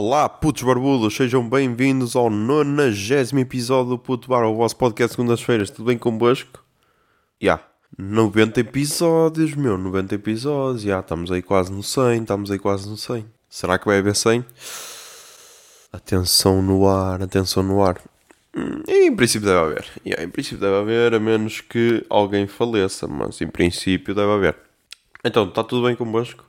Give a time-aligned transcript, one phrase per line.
[0.00, 5.70] Olá, putos barbudos, sejam bem-vindos ao 90 episódio do Puto Bar, o vosso podcast segundas-feiras.
[5.70, 6.64] Tudo bem convosco?
[7.42, 7.64] Já, yeah.
[7.98, 10.82] 90 episódios, meu, 90 episódios.
[10.82, 13.26] Já, yeah, estamos aí quase no 100, estamos aí quase no 100.
[13.50, 14.44] Será que vai haver 100?
[15.92, 18.00] Atenção no ar, atenção no ar.
[18.56, 19.84] Hum, em princípio deve haver.
[20.06, 24.56] Yeah, em princípio deve haver, a menos que alguém faleça, mas em princípio deve haver.
[25.24, 26.47] Então, está tudo bem convosco?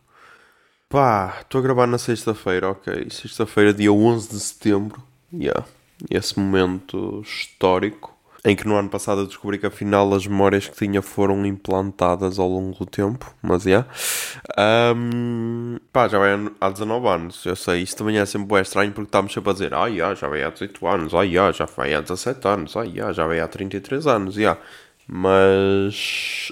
[0.89, 3.11] Pá, estou a gravar na sexta-feira, ok.
[3.11, 5.03] Sexta-feira, dia 11 de setembro.
[5.31, 5.63] Yeah.
[6.09, 10.75] Esse momento histórico em que no ano passado eu descobri que afinal as memórias que
[10.75, 13.31] tinha foram implantadas ao longo do tempo.
[13.39, 13.69] Mas já.
[13.69, 14.95] Yeah.
[14.97, 17.45] Um, pá, já vai há 19 anos.
[17.45, 20.15] Eu sei, isso também é sempre bem estranho porque estamos sempre a dizer: ah, yeah,
[20.15, 23.27] já vai há 18 anos, ah, yeah, já vai há 17 anos, ah, yeah, já
[23.27, 24.59] vai há 33 anos, yeah.
[25.07, 26.51] Mas.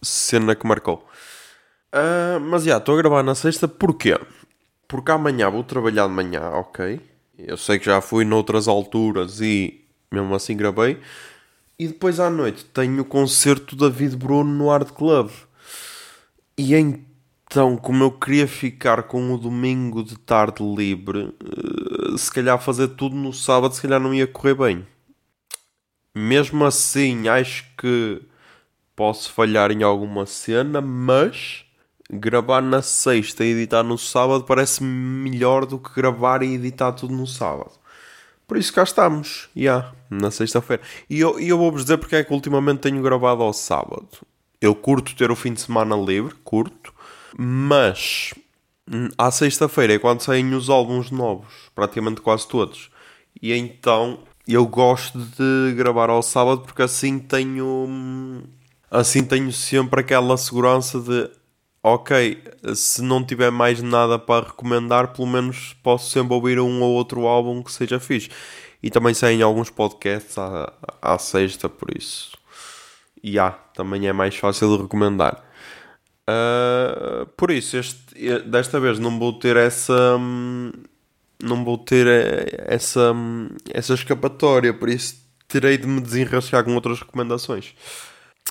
[0.00, 1.06] cena que marcou.
[1.94, 4.18] Uh, mas já, estou a gravar na sexta, porquê?
[4.88, 7.00] Porque amanhã vou trabalhar de manhã, ok?
[7.38, 10.98] Eu sei que já fui noutras alturas e mesmo assim gravei.
[11.78, 15.30] E depois à noite tenho o concerto David Bruno no Art Club.
[16.58, 22.60] E então, como eu queria ficar com o domingo de tarde livre, uh, se calhar
[22.60, 24.86] fazer tudo no sábado, se calhar não ia correr bem.
[26.12, 28.20] Mesmo assim, acho que
[28.96, 31.63] posso falhar em alguma cena, mas
[32.18, 37.14] gravar na sexta e editar no sábado parece melhor do que gravar e editar tudo
[37.14, 37.72] no sábado.
[38.46, 40.82] Por isso cá estamos, já, yeah, na sexta-feira.
[41.08, 44.08] E eu, eu vou-vos dizer porque é que ultimamente tenho gravado ao sábado.
[44.60, 46.92] Eu curto ter o fim de semana livre, curto,
[47.36, 48.34] mas
[48.90, 52.90] hum, à sexta-feira é quando saem os álbuns novos, praticamente quase todos.
[53.40, 57.86] E então eu gosto de gravar ao sábado porque assim tenho.
[57.88, 58.42] Hum,
[58.90, 61.30] assim tenho sempre aquela segurança de
[61.84, 62.42] ok,
[62.74, 67.26] se não tiver mais nada para recomendar, pelo menos posso sempre ouvir um ou outro
[67.26, 68.30] álbum que seja fixe.
[68.82, 72.36] E também saem alguns podcasts à, à sexta, por isso.
[73.22, 75.44] E há, também é mais fácil de recomendar.
[76.28, 80.18] Uh, por isso, este, desta vez não vou ter essa.
[81.42, 82.06] Não vou ter
[82.66, 83.14] essa,
[83.70, 85.16] essa escapatória, por isso
[85.48, 87.74] terei de me desenrascar com outras recomendações.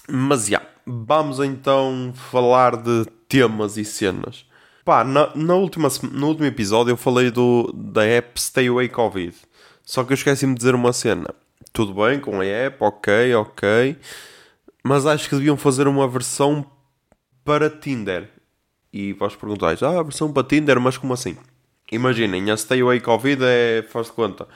[0.07, 4.45] Mas já, vamos então falar de temas e cenas.
[4.85, 9.35] Pá, na, na última, no último episódio eu falei do, da app Stay Away Covid.
[9.83, 11.33] Só que eu esqueci-me de dizer uma cena.
[11.71, 13.97] Tudo bem com a app, ok, ok.
[14.83, 16.63] Mas acho que deviam fazer uma versão
[17.44, 18.29] para Tinder.
[18.91, 21.35] E vós perguntais, ah, versão para Tinder, mas como assim?
[21.91, 24.47] Imaginem, a Stay Away Covid é, faz de conta,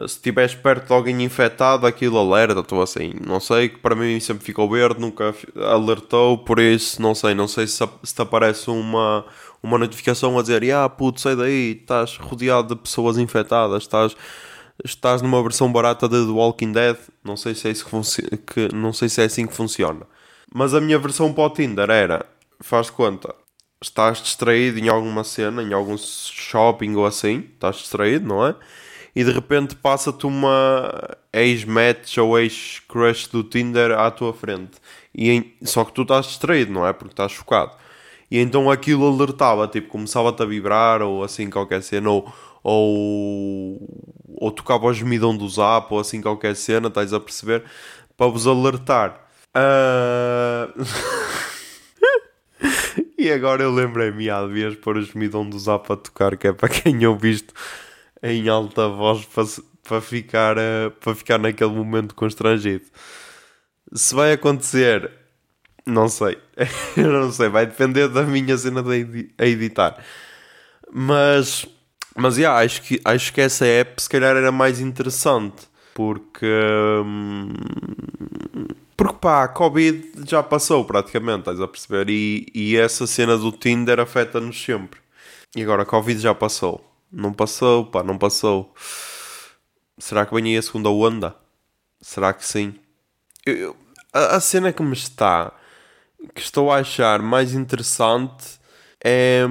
[0.00, 4.18] se estiveres perto de alguém infectado, aquilo alerta, estou assim, não sei, que para mim
[4.18, 8.68] sempre ficou verde, nunca alertou, por isso, não sei, não sei se, se te aparece
[8.68, 9.24] uma,
[9.62, 14.16] uma notificação a dizer, ah, puto, sai daí, estás rodeado de pessoas infectadas, estás,
[14.84, 18.74] estás numa versão barata de The Walking Dead, não sei se é, isso que, que
[18.74, 20.04] não sei se é assim que funciona.
[20.52, 22.26] Mas a minha versão para o Tinder era,
[22.60, 23.32] faz conta,
[23.80, 28.56] estás distraído em alguma cena, em algum shopping ou assim, estás distraído, não é?
[29.16, 34.72] E de repente passa-te uma ex-match ou ex-crush do Tinder à tua frente.
[35.14, 35.54] E em...
[35.62, 36.92] Só que tu estás distraído, não é?
[36.92, 37.72] Porque estás chocado.
[38.30, 42.30] E então aquilo alertava, tipo, começava-te a vibrar ou assim qualquer cena, ou,
[42.62, 43.78] ou,
[44.34, 47.64] ou tocava o gemidão do zap ou assim qualquer cena, estás a perceber?
[48.18, 49.18] Para vos alertar.
[49.56, 50.84] Uh...
[53.16, 56.52] e agora eu lembrei-me, há dias, pôr o gemidão do zap a tocar, que é
[56.52, 57.54] para quem ouviste
[58.26, 59.44] em alta voz para,
[59.88, 62.84] para, ficar, uh, para ficar naquele momento constrangido.
[63.92, 65.10] Se vai acontecer,
[65.86, 66.38] não sei.
[66.96, 70.02] Não sei, vai depender da minha cena de editar.
[70.92, 71.66] Mas,
[72.16, 75.68] mas yeah, acho, que, acho que essa app se calhar era mais interessante.
[75.94, 76.46] Porque.
[77.04, 77.52] Hum,
[78.96, 82.08] porque pá, a Covid já passou praticamente, estás a perceber?
[82.10, 85.00] E, e essa cena do Tinder afeta-nos sempre.
[85.54, 86.82] E agora a Covid já passou.
[87.16, 88.74] Não passou, pá, não passou.
[89.96, 91.34] Será que vem aí a segunda onda?
[91.98, 92.74] Será que sim?
[93.46, 93.76] Eu, eu,
[94.12, 95.50] a, a, cena que me está,
[96.34, 98.60] que estou a achar mais interessante
[99.02, 99.46] é,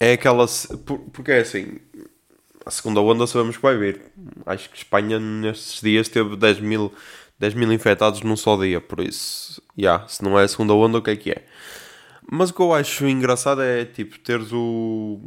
[0.00, 0.46] é aquela.
[1.12, 1.80] Porque é assim,
[2.64, 4.00] a segunda onda sabemos que vai vir.
[4.46, 6.90] Acho que Espanha nestes dias teve 10 mil,
[7.38, 10.72] 10 mil infectados num só dia, por isso, já, yeah, se não é a segunda
[10.72, 11.44] onda, o que é que é?
[12.30, 15.20] Mas o que eu acho engraçado é tipo teres o,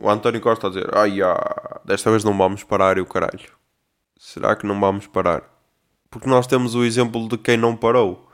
[0.00, 3.50] o António Costa a dizer: Ai, ah, desta vez não vamos parar e o caralho.
[4.18, 5.42] Será que não vamos parar?
[6.10, 8.30] Porque nós temos o exemplo de quem não parou.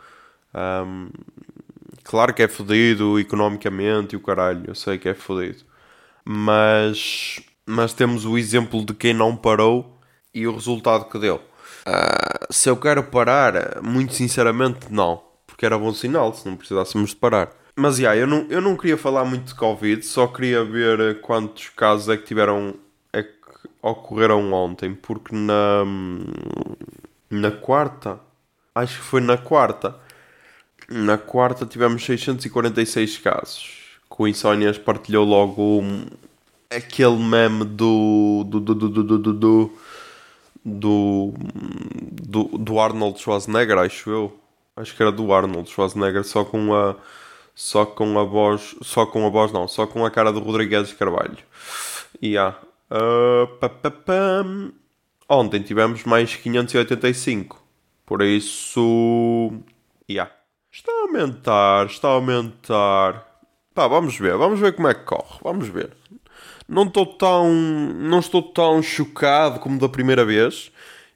[0.55, 1.09] Um,
[2.05, 5.65] claro que é fodido economicamente e o caralho, eu sei que é fodido.
[6.25, 9.99] Mas mas temos o exemplo de quem não parou
[10.35, 11.37] e o resultado que deu.
[11.87, 15.23] Uh, se eu quero parar, muito sinceramente, não.
[15.47, 17.51] Porque era bom sinal se não precisássemos de parar.
[17.83, 21.69] Mas, yeah, eu não, eu não queria falar muito de Covid, só queria ver quantos
[21.71, 22.77] casos é que tiveram,
[23.13, 23.33] é que
[23.83, 25.83] ocorreram ontem, porque na,
[27.29, 28.21] na quarta,
[28.73, 29.97] acho que foi na quarta,
[30.89, 35.83] na quarta tivemos 646 casos, com Insónias partilhou logo
[36.71, 39.73] aquele meme do, do, do, do, do, do, do
[40.65, 41.35] do,
[42.23, 44.39] do, do Arnold Schwarzenegger, acho eu.
[44.77, 46.95] Acho que era do Arnold Schwarzenegger, só com a
[47.55, 50.93] só com a voz, só com a voz não, só com a cara do Rodrigues
[50.93, 51.39] Carvalho.
[52.21, 52.59] E yeah.
[52.91, 54.45] uh, pa, pa, pa.
[55.29, 57.63] ontem tivemos mais 585.
[58.07, 59.53] Por isso,
[60.11, 60.31] yeah.
[60.71, 63.27] está a aumentar, está a aumentar.
[63.75, 65.97] Pá, vamos ver, vamos ver como é que corre, vamos ver.
[66.69, 70.71] Não estou tão, não estou tão chocado como da primeira vez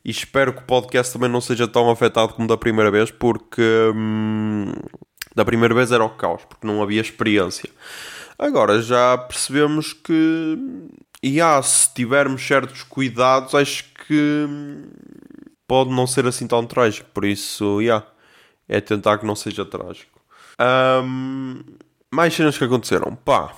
[0.04, 3.62] e espero que o podcast também não seja tão afetado como da primeira vez porque
[3.94, 4.72] hum,
[5.36, 7.68] da primeira vez era o caos, porque não havia experiência.
[8.38, 10.58] Agora já percebemos que,
[11.22, 14.48] e ah, se tivermos certos cuidados, acho que
[15.68, 17.08] pode não ser assim tão trágico.
[17.12, 18.04] Por isso, yeah,
[18.66, 20.18] é tentar que não seja trágico.
[20.58, 21.62] Um,
[22.10, 23.14] mais cenas que aconteceram.
[23.14, 23.54] Pá,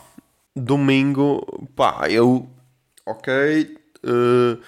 [0.57, 2.51] domingo, pá, eu,
[3.07, 4.61] ok, uh,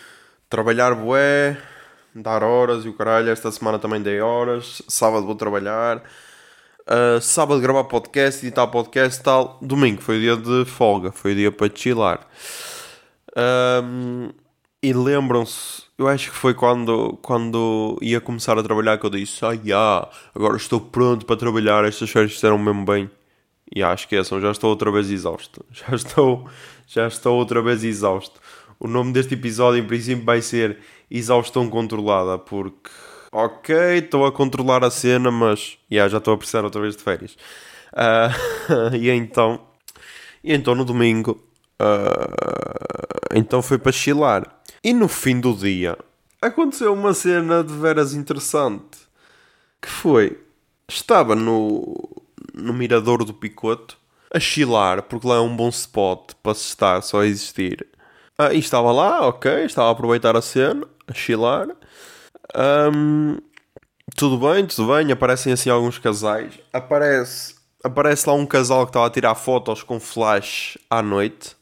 [0.48, 1.60] trabalhar bué,
[2.14, 3.30] dar horas e o caralho.
[3.30, 4.80] Esta semana também dei horas.
[4.88, 6.02] Sábado vou trabalhar.
[6.90, 9.56] Uh, sábado gravar podcast, editar podcast tal.
[9.62, 12.26] Domingo foi dia de folga, foi dia para chilar.
[13.36, 14.30] Um,
[14.82, 19.44] e lembram-se, eu acho que foi quando, quando ia começar a trabalhar que eu disse:
[19.44, 21.84] Ah, yeah, agora estou pronto para trabalhar.
[21.84, 23.08] Estas férias fizeram mesmo bem.
[23.72, 25.64] E yeah, esqueçam, já estou outra vez exausto.
[25.70, 26.48] Já estou,
[26.88, 28.40] já estou outra vez exausto.
[28.80, 30.78] O nome deste episódio, em princípio, vai ser
[31.08, 32.90] Exaustão Controlada, porque
[33.32, 37.02] ok, estou a controlar a cena, mas yeah, já estou a precisar outra vez de
[37.02, 37.36] férias.
[37.92, 39.60] Uh, e então,
[40.42, 41.42] e então no domingo,
[41.80, 44.60] uh, então foi para chilar.
[44.82, 45.96] E no fim do dia
[46.40, 48.98] aconteceu uma cena de veras interessante.
[49.80, 50.38] Que foi,
[50.88, 52.22] estava no,
[52.54, 53.98] no mirador do Picoto
[54.32, 57.86] a chilar, porque lá é um bom spot para se estar só a existir.
[58.38, 61.68] Ah, e estava lá, ok, estava a aproveitar a cena, a chilar.
[62.56, 63.38] Um,
[64.16, 65.12] tudo bem, tudo bem.
[65.12, 66.58] Aparecem assim alguns casais.
[66.72, 71.56] Aparece, aparece lá um casal que estava a tirar fotos com flash à noite.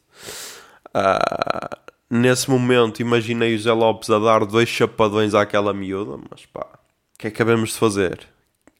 [0.87, 1.77] Uh,
[2.09, 7.17] nesse momento, imaginei o Zé Lopes a dar dois chapadões àquela miúda, mas pá, o
[7.19, 8.27] que é que acabamos de fazer?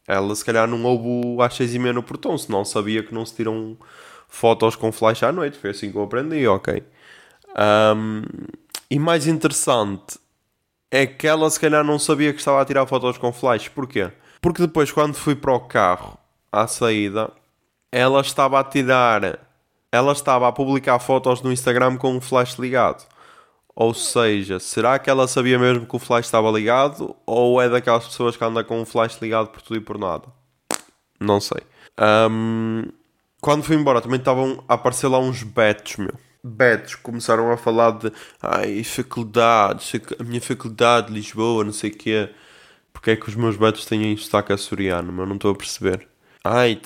[0.07, 3.23] Ela se calhar não houve às seis e meia no portão, senão sabia que não
[3.25, 3.77] se tiram
[4.27, 5.57] fotos com flash à noite.
[5.57, 6.83] Foi assim que eu aprendi, ok.
[7.95, 8.23] Um,
[8.89, 10.17] e mais interessante
[10.91, 13.67] é que ela se calhar não sabia que estava a tirar fotos com flash.
[13.67, 14.11] Porquê?
[14.41, 16.17] Porque depois, quando fui para o carro,
[16.51, 17.31] à saída,
[17.91, 19.39] ela estava a tirar.
[19.91, 23.07] Ela estava a publicar fotos no Instagram com o flash ligado.
[23.75, 27.15] Ou seja, será que ela sabia mesmo que o flash estava ligado?
[27.25, 30.25] Ou é daquelas pessoas que andam com o flash ligado por tudo e por nada?
[31.19, 31.61] Não sei.
[32.29, 32.83] Um,
[33.41, 37.91] quando fui embora também estavam a aparecer lá uns betos, meu betos começaram a falar
[37.91, 42.29] de ai, faculdades, a minha faculdade de Lisboa, não sei o quê.
[42.91, 46.07] Porque é que os meus betos têm sotaque açoriano, mas não estou a perceber.
[46.43, 46.79] Ai,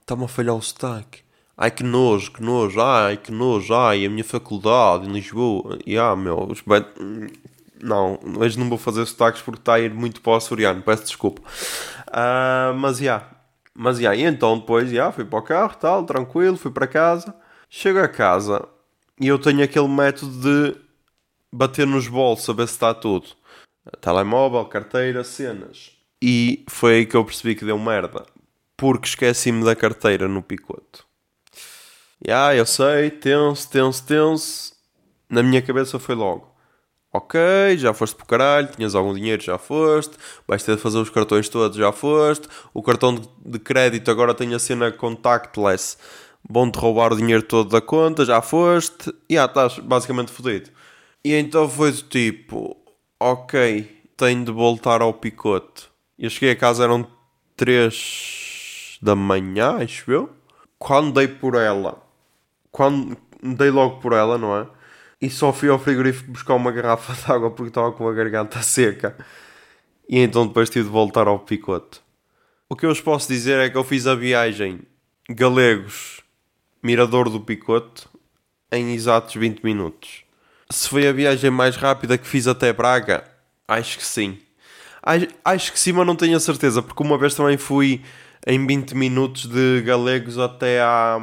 [0.00, 1.20] está-me a falhar o sotaque.
[1.56, 5.78] Ai, que nojo, que nojo, ai, que nojo, ai, a minha faculdade em Lisboa.
[5.86, 6.92] E ah, meu, os betos...
[7.82, 11.04] Não, hoje não vou fazer sotaques porque está a ir muito para o açoriano, peço
[11.04, 11.42] desculpa.
[12.08, 13.30] Uh, mas, já, yeah.
[13.74, 14.30] mas, já, yeah.
[14.30, 17.34] e então depois, já, yeah, fui para o carro, tal, tranquilo, fui para casa.
[17.68, 18.66] Chego a casa
[19.20, 20.76] e eu tenho aquele método de
[21.52, 23.26] bater nos bolsos a ver se está tudo.
[24.00, 25.92] Telemóvel, carteira, cenas.
[26.22, 28.24] E foi aí que eu percebi que deu merda.
[28.76, 31.04] Porque esqueci-me da carteira no picoto.
[32.24, 34.72] E ah, eu sei, tenso, tenso, tenso.
[35.28, 36.54] Na minha cabeça foi logo.
[37.12, 37.38] Ok,
[37.78, 40.16] já foste para o caralho, tinhas algum dinheiro, já foste.
[40.46, 42.46] Vais ter de fazer os cartões todos, já foste.
[42.74, 45.96] O cartão de crédito agora tem a cena contactless
[46.48, 50.70] vão-te roubar o dinheiro todo da conta, já foste, e já estás basicamente fodido.
[51.24, 52.76] E então foi do tipo,
[53.18, 55.88] ok, tenho de voltar ao picote.
[56.18, 57.06] Eu cheguei a casa, eram
[57.56, 60.30] 3 da manhã, acho eu.
[60.78, 62.02] Quando dei por ela,
[62.70, 64.66] quando dei logo por ela, não é?
[65.20, 68.60] E só fui ao frigorífico buscar uma garrafa de água porque estava com a garganta
[68.62, 69.16] seca.
[70.08, 72.00] E então depois tive de voltar ao picote.
[72.68, 74.80] O que eu vos posso dizer é que eu fiz a viagem
[75.28, 76.22] Galegos
[76.86, 78.06] Mirador do Picote
[78.70, 80.22] em exatos 20 minutos.
[80.70, 83.24] Se foi a viagem mais rápida que fiz até Braga,
[83.66, 84.38] acho que sim.
[85.44, 88.02] Acho, que sim, mas não tenho a certeza, porque uma vez também fui
[88.46, 91.18] em 20 minutos de Galegos até à,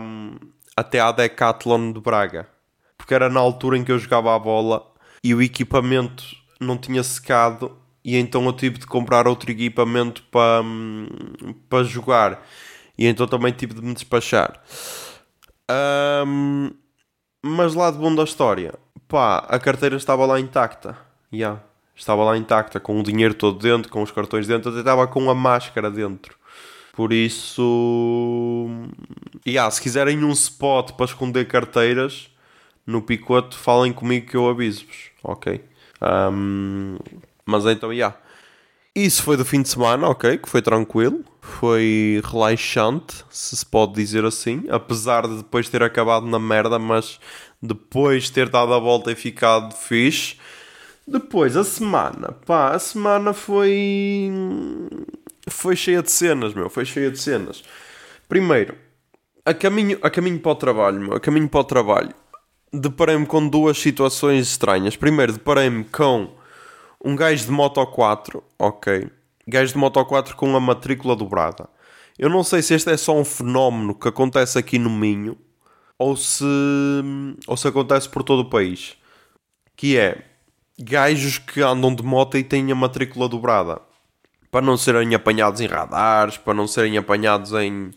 [0.75, 2.46] até à Decathlon de Braga.
[2.98, 4.86] Porque era na altura em que eu jogava a bola
[5.24, 6.25] e o equipamento
[6.60, 10.62] não tinha secado e então eu tive de comprar outro equipamento para,
[11.70, 12.46] para jogar.
[12.98, 14.62] E então também tive de me despachar.
[15.72, 16.72] Um,
[17.41, 18.74] mas lá de bom da história,
[19.08, 20.98] pá, a carteira estava lá intacta.
[21.32, 21.62] Yeah,
[21.96, 25.29] estava lá intacta, com o dinheiro todo dentro, com os cartões dentro, até estava com
[25.29, 26.38] a máscara dentro.
[26.93, 28.67] Por isso,
[29.48, 32.29] yeah, se quiserem um spot para esconder carteiras
[32.86, 35.63] no picote, falem comigo que eu aviso-vos, ok?
[36.01, 36.98] Um,
[37.46, 38.15] mas então, yeah.
[38.95, 43.93] Isso foi do fim de semana, ok, que foi tranquilo, foi relaxante, se se pode
[43.93, 47.19] dizer assim, apesar de depois ter acabado na merda, mas
[47.59, 50.35] depois ter dado a volta e ficado fixe.
[51.07, 54.31] Depois, a semana, pá, a semana foi.
[55.50, 57.63] foi cheia de cenas, meu, foi cheia de cenas.
[58.29, 58.75] Primeiro,
[59.43, 62.13] a caminho, a caminho para o trabalho, meu, a caminho para o trabalho,
[62.71, 64.95] deparei-me com duas situações estranhas.
[64.95, 66.42] Primeiro, deparei-me com
[67.03, 69.10] um gajo de Moto 4, ok.
[69.48, 71.67] Gajo de Moto 4 com a matrícula dobrada.
[72.17, 75.38] Eu não sei se este é só um fenómeno que acontece aqui no Minho
[75.98, 76.45] ou se,
[77.48, 78.95] ou se acontece por todo o país.
[79.75, 80.24] Que é
[80.79, 83.81] gajos que andam de moto e têm a matrícula dobrada.
[84.50, 87.91] Para não serem apanhados em radares, para não serem apanhados em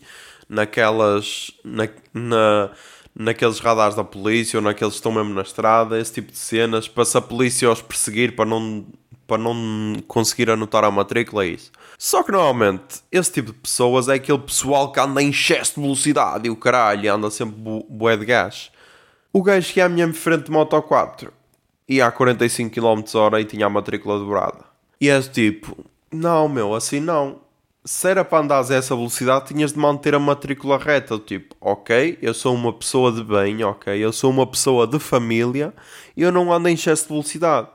[0.49, 1.51] naquelas.
[1.63, 2.71] Na, na,
[3.17, 6.87] naqueles radares da polícia ou naqueles que estão mesmo na estrada, esse tipo de cenas,
[6.87, 8.85] para se a polícia os perseguir para não,
[9.27, 11.71] para não conseguir anotar a matrícula, é isso.
[11.97, 15.81] Só que normalmente esse tipo de pessoas é aquele pessoal que anda em excesso de
[15.81, 17.55] velocidade e o caralho anda sempre
[17.89, 18.71] bué de gás.
[19.33, 21.31] O gajo que é à minha frente de Moto 4
[21.87, 24.65] ia a 45 km h e tinha a matrícula dobrada.
[24.99, 27.47] E é tipo, não meu, assim não
[27.87, 31.17] se era para andares a essa velocidade, tinhas de manter a matrícula reta.
[31.17, 35.73] Tipo, ok, eu sou uma pessoa de bem, ok, eu sou uma pessoa de família
[36.15, 37.69] e eu não ando em excesso de velocidade.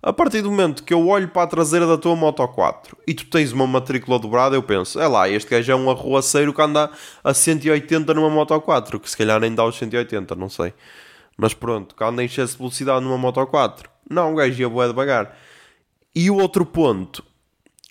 [0.00, 3.14] A partir do momento que eu olho para a traseira da tua Moto 4 e
[3.14, 6.62] tu tens uma matrícula dobrada, eu penso, é lá, este gajo é um arruaceiro que
[6.62, 6.90] anda
[7.24, 10.72] a 180 numa Moto 4, que se calhar nem dá os 180, não sei.
[11.36, 13.90] Mas pronto, que anda em excesso de velocidade numa Moto 4.
[14.08, 15.36] Não, o gajo ia boa devagar.
[16.14, 17.24] E o outro ponto,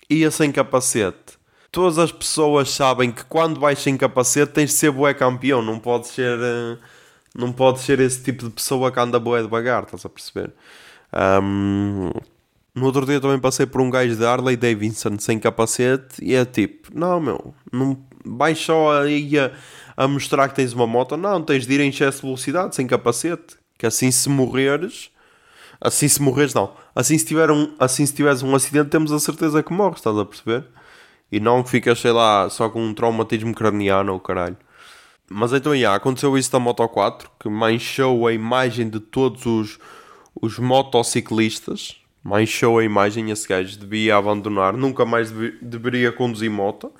[0.08, 1.38] ia sem capacete
[1.70, 5.78] todas as pessoas sabem que quando vais sem capacete tens de ser bué campeão, não
[5.78, 6.78] pode ser uh,
[7.34, 10.52] não pode ser esse tipo de pessoa que anda bué devagar, estás a perceber?
[11.12, 12.10] Um,
[12.74, 16.44] no outro dia também passei por um gajo de Harley Davidson sem capacete e é
[16.44, 19.52] tipo, não meu, não vais só aí a,
[19.96, 22.86] a mostrar que tens uma moto, não, tens de ir em excesso de velocidade sem
[22.86, 25.10] capacete, que assim se morreres,
[25.80, 29.18] assim se morreres não, assim se, tiver um, assim se tiveres um acidente temos a
[29.18, 30.64] certeza que morres, estás a perceber?
[31.30, 34.56] E não que ficas, sei lá, só com um traumatismo craniano ou caralho.
[35.30, 39.78] Mas então, já, aconteceu isso da Moto 4, que manchou a imagem de todos os,
[40.40, 41.96] os motociclistas.
[42.22, 46.92] Manchou a imagem, esse gajo devia abandonar, nunca mais deve, deveria conduzir moto.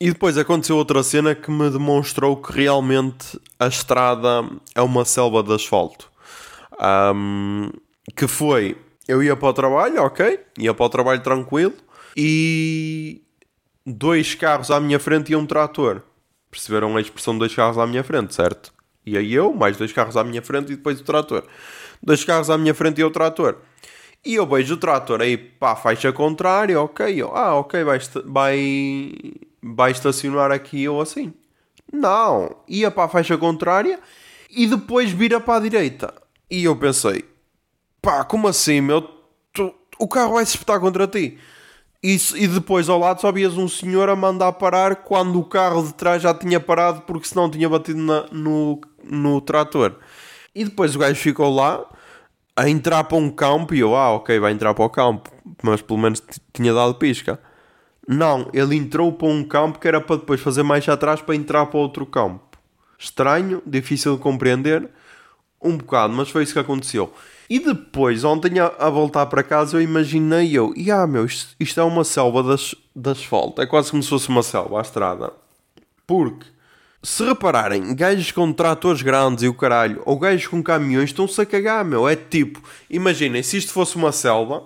[0.00, 5.42] E depois aconteceu outra cena que me demonstrou que realmente a estrada é uma selva
[5.42, 6.08] de asfalto.
[6.80, 7.70] Um,
[8.16, 8.76] que foi,
[9.08, 11.74] eu ia para o trabalho, ok, ia para o trabalho tranquilo,
[12.16, 13.22] e
[13.84, 16.02] dois carros à minha frente e um trator.
[16.48, 18.72] Perceberam a expressão dois carros à minha frente, certo?
[19.04, 21.44] E aí eu, mais dois carros à minha frente e depois o trator.
[22.02, 23.58] Dois carros à minha frente e o trator.
[24.24, 27.20] E eu vejo o trator aí para a faixa contrária, ok.
[27.20, 29.12] Eu, ah, ok, vai, vai,
[29.62, 31.32] vai estacionar aqui ou assim.
[31.92, 33.98] Não, ia para a faixa contrária
[34.50, 36.12] e depois vira para a direita.
[36.50, 37.24] E eu pensei,
[38.02, 39.02] pá, como assim, meu?
[39.52, 41.38] Tu, o carro vai se espetar contra ti.
[42.02, 45.82] Isso, e depois ao lado só vias um senhor a mandar parar quando o carro
[45.82, 49.96] de trás já tinha parado porque senão tinha batido na, no, no trator.
[50.58, 51.84] E depois o gajo ficou lá
[52.56, 55.30] a entrar para um campo e eu, ah, ok, vai entrar para o campo,
[55.62, 56.20] mas pelo menos
[56.52, 57.38] tinha dado pisca.
[58.08, 61.66] Não, ele entrou para um campo que era para depois fazer mais atrás para entrar
[61.66, 62.58] para outro campo.
[62.98, 64.90] Estranho, difícil de compreender,
[65.62, 67.14] um bocado, mas foi isso que aconteceu.
[67.48, 71.54] E depois, ontem a, a, voltar para casa, eu imaginei eu, e ah, meu, isto,
[71.60, 74.82] isto é uma selva das, de asfalto, é quase como se fosse uma selva à
[74.82, 75.32] estrada.
[76.04, 76.46] Porque,
[77.02, 81.46] se repararem, gajos com tratores grandes e o caralho, ou gajos com caminhões, estão-se a
[81.46, 82.08] cagar, meu.
[82.08, 84.64] É tipo, imaginem, se isto fosse uma selva,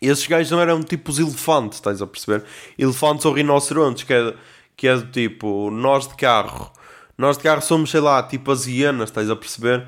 [0.00, 2.44] esses gajos não eram tipo os elefantes, estás a perceber?
[2.78, 4.34] Elefantes ou rinocerontes, que é,
[4.76, 6.72] que é do tipo, nós de carro
[7.16, 9.86] Nós de carro somos, sei lá, tipo as hienas, estás a perceber?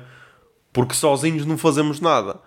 [0.71, 2.39] Porque sozinhos não fazemos nada.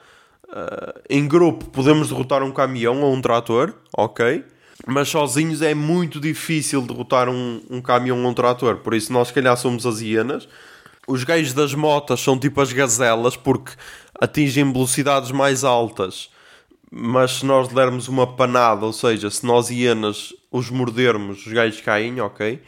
[0.49, 4.45] Uh, em grupo podemos derrotar um caminhão ou um trator, ok?
[4.87, 8.77] Mas sozinhos é muito difícil derrotar um, um caminhão ou um trator.
[8.79, 10.49] Por isso nós, se calhar, somos as hienas.
[11.07, 13.73] Os gajos das motas são tipo as gazelas porque
[14.21, 16.31] atingem velocidades mais altas.
[16.91, 21.81] Mas se nós dermos uma panada, ou seja, se nós hienas os mordermos, os gajos
[21.81, 22.61] caem, ok?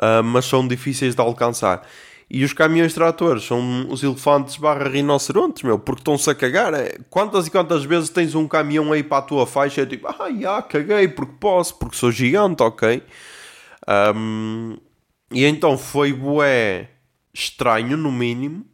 [0.00, 1.86] Uh, mas são difíceis de alcançar.
[2.30, 6.74] E os caminhões tratores são os elefantes barra rinocerontes, meu, porque estão-se a cagar.
[6.74, 10.06] É, quantas e quantas vezes tens um caminhão aí para a tua faixa é tipo,
[10.06, 13.02] ah, já, caguei porque posso, porque sou gigante, ok?
[14.14, 14.76] Um,
[15.32, 16.90] e então foi bué
[17.32, 18.66] estranho, no mínimo,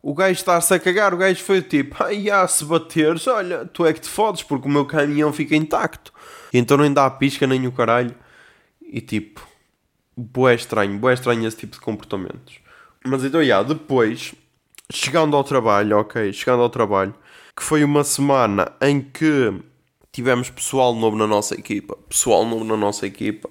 [0.00, 1.12] o gajo estar-se a cagar.
[1.12, 4.68] O gajo foi tipo, ah, já, se bateres, olha, tu é que te fodes porque
[4.68, 6.12] o meu caminhão fica intacto.
[6.52, 8.14] E então nem dá a pisca nem o caralho.
[8.80, 9.44] E tipo,
[10.16, 12.61] bué estranho, bué estranho esse tipo de comportamentos.
[13.04, 14.34] Mas então, já, depois,
[14.90, 17.14] chegando ao trabalho, ok, chegando ao trabalho,
[17.56, 19.52] que foi uma semana em que
[20.12, 23.48] tivemos pessoal novo na nossa equipa, pessoal novo na nossa equipa,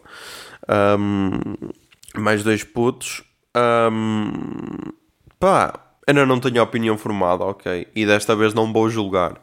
[1.00, 1.32] um,
[2.16, 3.24] mais dois putos,
[3.92, 4.32] um,
[5.40, 9.42] pá, ainda não tenho opinião formada, ok, e desta vez não vou julgar.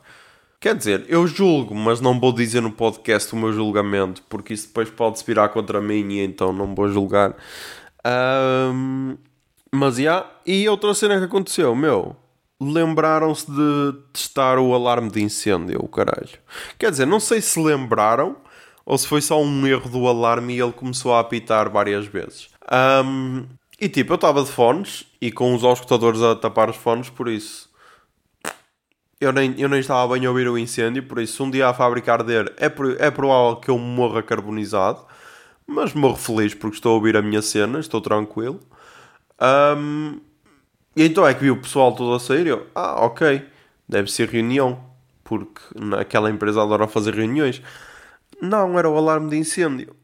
[0.61, 4.67] Quer dizer, eu julgo, mas não vou dizer no podcast o meu julgamento, porque isso
[4.69, 7.37] depois pode se virar contra mim e então não vou julgar.
[8.05, 9.17] Um,
[9.73, 10.03] mas já.
[10.03, 10.31] Yeah.
[10.47, 12.17] E outra cena que aconteceu, meu.
[12.61, 16.39] Lembraram-se de testar o alarme de incêndio, o caralho.
[16.77, 18.37] Quer dizer, não sei se lembraram
[18.89, 22.49] ou se foi só um erro do alarme e ele começou a apitar várias vezes.
[23.05, 23.45] Um,
[23.79, 27.29] e tipo, eu estava de fones e com os auscultadores a tapar os fones, por
[27.29, 27.69] isso.
[29.21, 31.75] Eu nem, eu nem estava bem a ouvir o incêndio, por isso, um dia a
[31.75, 32.67] fábrica arder, é,
[33.07, 35.05] é provável que eu morra carbonizado,
[35.67, 38.59] mas morro feliz porque estou a ouvir a minha cena, estou tranquilo.
[39.41, 40.21] Um,
[40.97, 43.45] e então é que vi o pessoal todo a sair e eu, ah, ok,
[43.89, 44.85] deve ser reunião,
[45.23, 47.63] porque naquela empresa adora fazer reuniões.
[48.41, 49.95] Não, era o alarme de incêndio.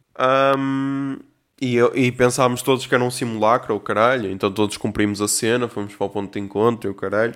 [0.57, 1.19] Um,
[1.61, 5.69] e, e pensámos todos que era um simulacro, o caralho, então todos cumprimos a cena,
[5.69, 7.35] fomos para o ponto de encontro, o caralho.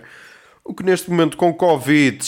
[0.64, 2.18] O que neste momento com Covid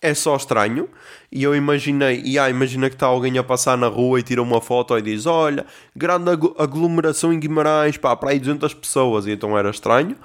[0.00, 0.88] é só estranho.
[1.32, 4.42] E eu imaginei, e ah, imagina que está alguém a passar na rua e tira
[4.42, 5.64] uma foto e diz: Olha,
[5.94, 9.26] grande aglomeração em Guimarães, pá, para aí 200 pessoas.
[9.26, 10.16] E então era estranho.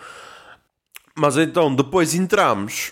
[1.15, 2.91] Mas então depois entramos,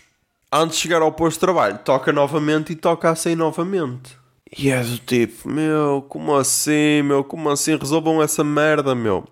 [0.51, 4.15] antes de chegar ao posto de trabalho, toca novamente e toca a novamente.
[4.55, 7.75] E é do tipo: Meu, como assim, meu, como assim?
[7.75, 9.25] Resolvam essa merda, meu.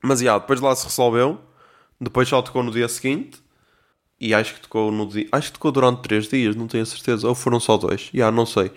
[0.00, 1.40] Mas já, depois lá se resolveu.
[2.00, 3.43] Depois só tocou no dia seguinte.
[4.20, 5.28] E acho que tocou no dia.
[5.32, 7.28] Acho que tocou durante 3 dias, não tenho a certeza.
[7.28, 8.10] Ou foram só dois.
[8.12, 8.72] Já, não sei.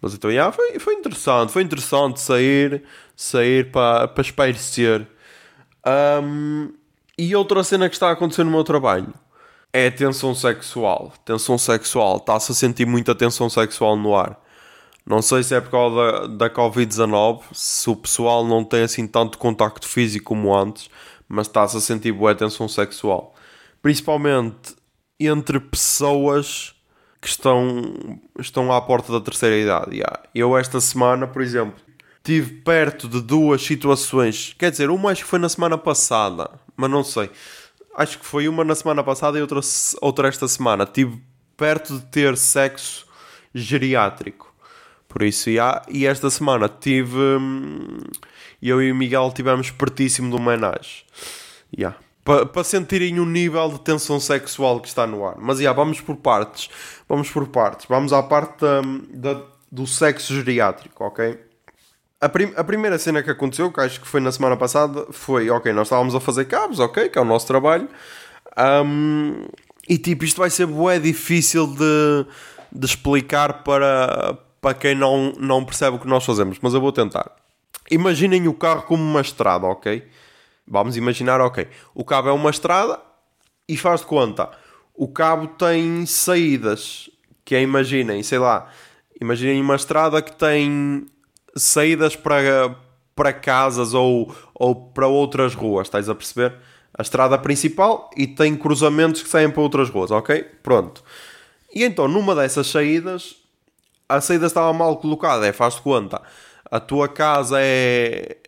[0.00, 1.52] Mas então, já, foi, foi interessante.
[1.52, 2.82] Foi interessante sair,
[3.16, 5.06] sair para, para espairecer.
[6.22, 6.72] Um,
[7.18, 9.12] e outra cena que está a acontecer no meu trabalho
[9.72, 11.12] é a tensão sexual.
[11.24, 12.18] Tensão sexual.
[12.18, 14.40] Está-se a sentir muita tensão sexual no ar.
[15.06, 19.06] Não sei se é por causa da, da Covid-19, se o pessoal não tem assim
[19.06, 20.90] tanto contacto físico como antes,
[21.28, 23.35] mas está-se a sentir boa tensão sexual.
[23.86, 24.74] Principalmente
[25.20, 26.74] entre pessoas
[27.20, 29.94] que estão, estão à porta da terceira idade.
[29.94, 30.22] Yeah.
[30.34, 31.76] Eu, esta semana, por exemplo,
[32.20, 34.56] tive perto de duas situações.
[34.58, 37.30] Quer dizer, uma acho que foi na semana passada, mas não sei.
[37.96, 39.60] Acho que foi uma na semana passada e outra,
[40.00, 40.84] outra esta semana.
[40.84, 41.22] Tive
[41.56, 43.06] perto de ter sexo
[43.54, 44.52] geriátrico.
[45.06, 45.80] Por isso, yeah.
[45.88, 47.16] e esta semana tive.
[47.16, 47.98] Hum,
[48.60, 51.04] eu e o Miguel tivemos pertíssimo do homenagem.
[51.72, 55.36] Yeah para, para sentirem o nível de tensão sexual que está no ar.
[55.38, 56.68] Mas já, vamos por partes.
[57.08, 57.86] Vamos por partes.
[57.88, 58.82] Vamos à parte da,
[59.32, 61.38] da, do sexo geriátrico, ok?
[62.20, 65.48] A, prim, a primeira cena que aconteceu, que acho que foi na semana passada, foi,
[65.48, 67.88] ok, nós estávamos a fazer cabos, ok, que é o nosso trabalho.
[68.84, 69.46] Um,
[69.88, 72.26] e tipo, isto vai ser bué difícil de,
[72.72, 76.90] de explicar para, para quem não, não percebe o que nós fazemos, mas eu vou
[76.90, 77.30] tentar.
[77.88, 80.02] Imaginem o carro como uma estrada, ok?
[80.66, 83.00] Vamos imaginar, ok, o cabo é uma estrada
[83.68, 84.50] e faz de conta,
[84.94, 87.08] o cabo tem saídas,
[87.44, 88.68] que é, imaginem, sei lá,
[89.20, 91.06] imaginem uma estrada que tem
[91.54, 92.74] saídas para,
[93.14, 96.54] para casas ou, ou para outras ruas, estás a perceber?
[96.98, 100.42] A estrada principal e tem cruzamentos que saem para outras ruas, ok?
[100.62, 101.04] Pronto.
[101.74, 103.36] E então, numa dessas saídas,
[104.08, 106.22] a saída estava mal colocada, é, faz de conta.
[106.70, 108.38] A tua casa é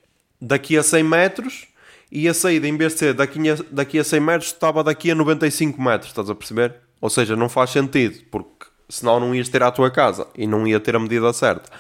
[0.41, 1.67] daqui a 100 metros
[2.11, 5.81] e a saída, em ser daqui a, daqui a 100 metros, estava daqui a 95
[5.81, 6.75] metros, estás a perceber?
[7.01, 10.67] Ou seja, não faz sentido, porque senão não ias ter à tua casa e não
[10.67, 11.71] ia ter a medida certa.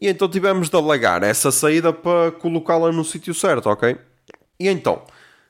[0.00, 3.96] E então tivemos de alagar essa saída para colocá-la no sítio certo, ok?
[4.58, 5.02] E então,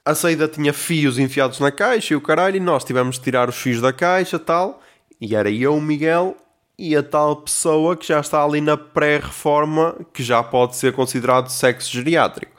[0.04, 3.48] a saída tinha fios enfiados na caixa e o caralho, e nós tivemos de tirar
[3.48, 4.82] os fios da caixa tal.
[5.20, 6.36] E era eu, o Miguel
[6.78, 11.48] e a tal pessoa que já está ali na pré-reforma, que já pode ser considerado
[11.48, 12.53] sexo geriátrico.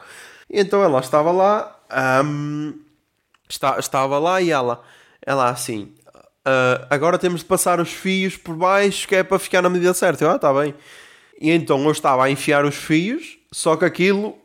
[0.57, 1.77] Então ela estava lá,
[2.23, 2.79] um,
[3.49, 4.81] está, estava lá e ela,
[5.21, 5.93] ela assim,
[6.47, 9.93] uh, agora temos de passar os fios por baixo que é para ficar na medida
[9.93, 10.23] certa.
[10.23, 10.73] Eu, ah, está bem.
[11.41, 14.37] E então eu estava a enfiar os fios, só que aquilo,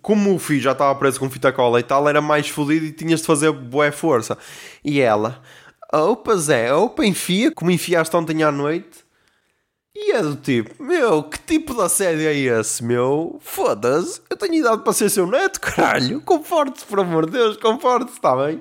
[0.00, 2.92] como o fio já estava preso com fita cola e tal, era mais fodido e
[2.92, 4.38] tinhas de fazer boa força.
[4.82, 5.42] E ela,
[5.92, 9.01] opa Zé, opa enfia, como enfiaste ontem à noite.
[10.04, 13.38] E é do tipo, meu, que tipo de assédio é esse, meu?
[13.40, 16.20] Foda-se, eu tenho idade para ser seu neto, caralho.
[16.22, 18.60] Conforte-se, por amor de Deus, conforte-se, está bem?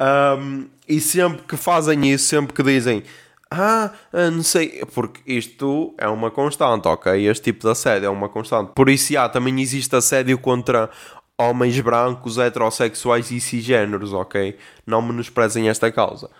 [0.00, 3.02] Um, e sempre que fazem isso, sempre que dizem,
[3.50, 7.26] ah, não sei, porque isto é uma constante, ok?
[7.26, 8.70] Este tipo de assédio é uma constante.
[8.76, 10.88] Por isso, há, também existe assédio contra
[11.36, 14.56] homens brancos, heterossexuais e cisgêneros, ok?
[14.86, 16.30] Não menosprezem esta causa.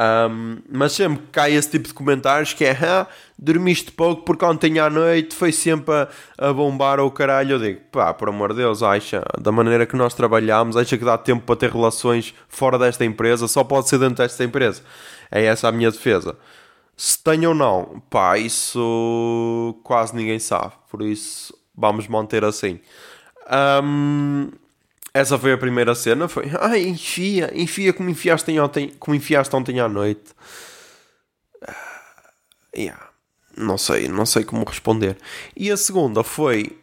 [0.00, 3.04] Um, mas sempre cai esse tipo de comentários que é
[3.36, 6.08] dormiste pouco porque ontem à noite foi sempre a,
[6.38, 9.96] a bombar ou caralho, eu digo, pá, por amor de Deus, acha, da maneira que
[9.96, 13.98] nós trabalhamos, acha que dá tempo para ter relações fora desta empresa, só pode ser
[13.98, 14.82] dentro desta empresa.
[15.32, 16.36] É essa a minha defesa.
[16.96, 22.78] Se tem ou não, pá, isso quase ninguém sabe, por isso vamos manter assim.
[23.82, 24.50] Um,
[25.18, 29.80] essa foi a primeira cena, foi ai, enfia, enfia como enfiaste ontem, como enfiaste ontem
[29.80, 30.30] à noite.
[31.62, 33.08] Uh, yeah.
[33.56, 35.16] Não sei, não sei como responder.
[35.56, 36.78] E a segunda foi,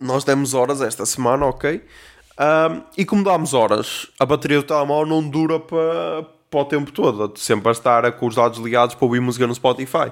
[0.00, 1.80] nós demos horas esta semana, ok?
[2.38, 6.90] Um, e como damos horas, a bateria do telemóvel não dura para, para o tempo
[6.90, 10.10] todo, sempre a estar com os dados ligados para ouvir música no Spotify.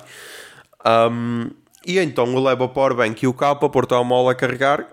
[0.86, 1.50] Um,
[1.84, 4.86] e então eu levo a powerbank e o cabo para pôr o telemóvel a carregar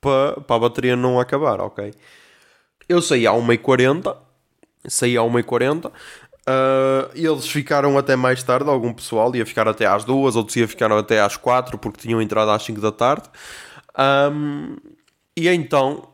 [0.00, 1.92] para, para a bateria não acabar, ok?
[2.88, 4.16] Eu saí à 1h40,
[4.86, 5.92] saí à 1h40, uh,
[7.14, 10.90] eles ficaram até mais tarde, algum pessoal ia ficar até às 2, outros ia ficar
[10.92, 13.28] até às 4, porque tinham entrado às 5 da tarde.
[14.32, 14.76] Um,
[15.36, 16.08] e então,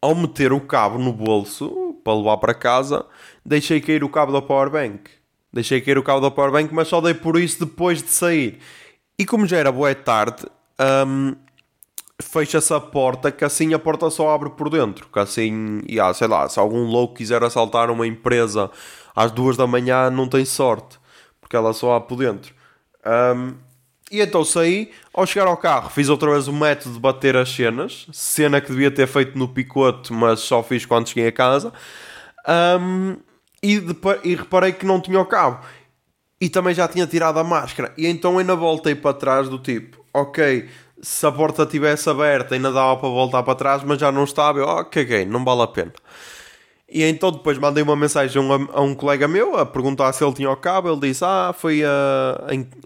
[0.00, 3.04] ao meter o cabo no bolso para levar para casa,
[3.44, 5.10] deixei cair o cabo da powerbank.
[5.52, 8.58] Deixei cair o cabo da powerbank, mas só dei por isso depois de sair.
[9.18, 10.44] E como já era boa tarde,
[11.06, 11.34] um,
[12.22, 15.08] fecha-se a porta, que assim a porta só abre por dentro.
[15.12, 18.70] Que assim, yeah, sei lá, se algum louco quiser assaltar uma empresa
[19.14, 20.98] às duas da manhã, não tem sorte,
[21.40, 22.54] porque ela só abre por dentro.
[23.06, 23.54] Um,
[24.10, 27.50] e então saí, ao chegar ao carro, fiz outra vez o método de bater as
[27.50, 31.72] cenas, cena que devia ter feito no picote, mas só fiz quando cheguei a casa.
[32.80, 33.16] Um,
[33.62, 33.82] e,
[34.24, 35.60] e reparei que não tinha o cabo.
[36.40, 37.92] E também já tinha tirado a máscara.
[37.98, 40.68] E então ainda voltei para trás do tipo, ok,
[41.00, 44.58] se a porta estivesse aberta ainda dava para voltar para trás, mas já não estava,
[44.58, 45.92] eu, oh, caguei, não vale a pena.
[46.90, 50.24] E então depois mandei uma mensagem a um, a um, colega meu a perguntar se
[50.24, 50.88] ele tinha o cabo.
[50.88, 51.88] Ele disse: Ah, foi a,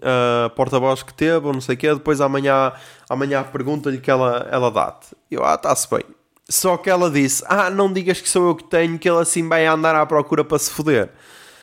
[0.03, 1.93] a, a porta-voz que teve, ou não sei o quê.
[1.93, 2.73] Depois amanhã,
[3.09, 5.15] amanhã pergunta-lhe que ela, ela dá-te.
[5.31, 6.03] Eu, ah, está-se bem.
[6.49, 9.47] Só que ela disse: Ah, não digas que sou eu que tenho, que ele assim
[9.47, 11.09] vai andar à procura para se foder.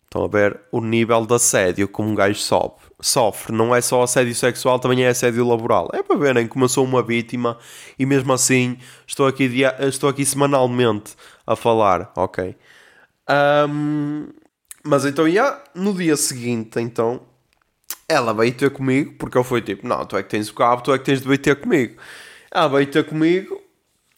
[0.04, 3.52] Estão a ver o nível de assédio como um gajo sobe sofre.
[3.54, 5.88] Não é só assédio sexual, também é assédio laboral.
[5.92, 7.58] É para verem como eu sou uma vítima
[7.98, 11.14] e mesmo assim estou aqui, dia, estou aqui semanalmente
[11.46, 12.56] a falar, ok?
[13.68, 14.28] Um,
[14.82, 17.22] mas então, yeah, no dia seguinte, então,
[18.08, 20.82] ela veio ter comigo, porque eu fui tipo, não, tu é que tens o cabo,
[20.82, 22.00] tu é que tens de vir ter comigo.
[22.50, 23.60] Ela veio ter comigo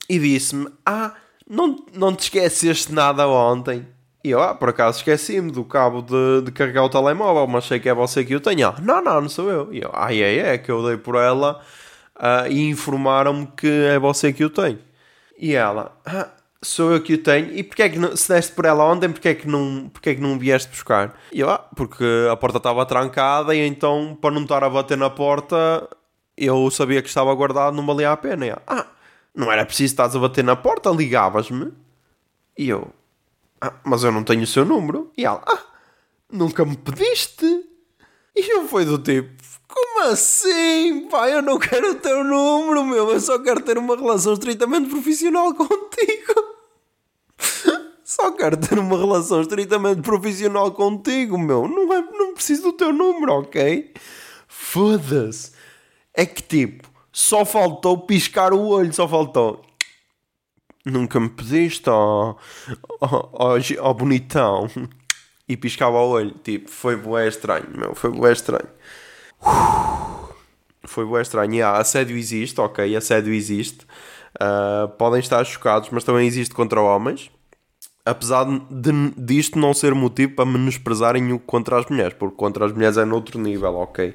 [0.09, 1.15] e disse-me, ah,
[1.49, 3.87] não, não te esqueceste nada ontem.
[4.25, 7.81] E eu, ah, por acaso esqueci-me do cabo de, de, carregar o telemóvel, mas sei
[7.81, 8.73] que é você que o tenha.
[8.81, 9.73] Não, não, não sou eu.
[9.73, 11.61] E eu, ah, é, é, que eu dei por ela
[12.17, 14.79] uh, e informaram-me que é você que o tem.
[15.37, 16.29] E ela, ah,
[16.63, 17.53] sou eu que o tenho.
[17.53, 20.15] E porquê é que não, se deste por ela ontem, porquê é que não, é
[20.15, 21.19] que não vieste buscar?
[21.33, 24.97] E eu, ah, porque a porta estava trancada e então, para não estar a bater
[24.97, 25.89] na porta,
[26.37, 28.47] eu sabia que estava guardado, não valia a pena.
[28.47, 28.87] E ela, ah,
[29.35, 31.73] não era preciso estar a bater na porta, ligavas-me.
[32.57, 32.93] E eu,
[33.65, 35.13] ah, mas eu não tenho o seu número.
[35.17, 35.63] E ela, ah,
[36.29, 37.47] nunca me pediste.
[38.35, 39.31] E eu fui do tipo,
[39.69, 41.31] como assim, pá?
[41.31, 43.11] Eu não quero o teu número, meu.
[43.11, 46.53] Eu só quero ter uma relação estritamente profissional contigo.
[48.05, 51.69] Só quero ter uma relação estritamente profissional contigo, meu.
[51.69, 53.95] Não, é, não preciso do teu número, ok?
[54.49, 55.53] Foda-se.
[56.13, 59.63] É que tipo, só faltou piscar o olho, só faltou.
[60.85, 62.35] Nunca me pediste, ó,
[63.01, 64.69] ó, ó, ó bonitão.
[65.49, 66.35] E piscava o olho.
[66.43, 67.95] Tipo, foi bué estranho, meu.
[67.95, 68.69] Foi bué estranho.
[70.85, 71.53] Foi bem estranho.
[71.53, 73.87] Yeah, assédio existe, ok, assédio existe.
[74.41, 77.31] Uh, podem estar chocados, mas também existe contra homens.
[78.05, 82.73] Apesar de, disto não ser motivo para menosprezarem o contra as mulheres, porque contra as
[82.73, 84.15] mulheres é noutro nível, ok?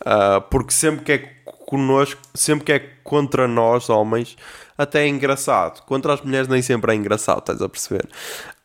[0.00, 1.18] Uh, porque sempre que é
[1.66, 4.36] connosco, sempre que é contra nós, homens,
[4.78, 5.82] até é engraçado.
[5.82, 8.08] Contra as mulheres nem sempre é engraçado, estás a perceber?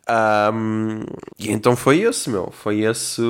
[0.08, 1.00] Um,
[1.38, 2.50] e então foi esse, meu.
[2.52, 3.20] Foi esse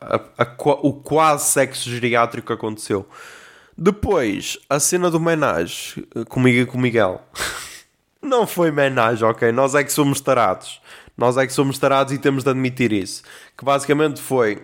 [0.00, 3.06] a, a, a, o quase sexo geriátrico que aconteceu.
[3.76, 7.20] Depois, a cena do menage comigo e com o Miguel.
[8.22, 9.50] Não foi menage, ok?
[9.50, 10.80] Nós é que somos tarados.
[11.16, 13.22] Nós é que somos tarados e temos de admitir isso.
[13.56, 14.62] Que basicamente foi: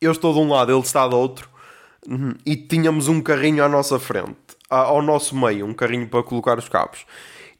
[0.00, 1.48] eu estou de um lado, ele está do outro,
[2.08, 6.58] uhum, e tínhamos um carrinho à nossa frente, ao nosso meio, um carrinho para colocar
[6.58, 7.04] os cabos.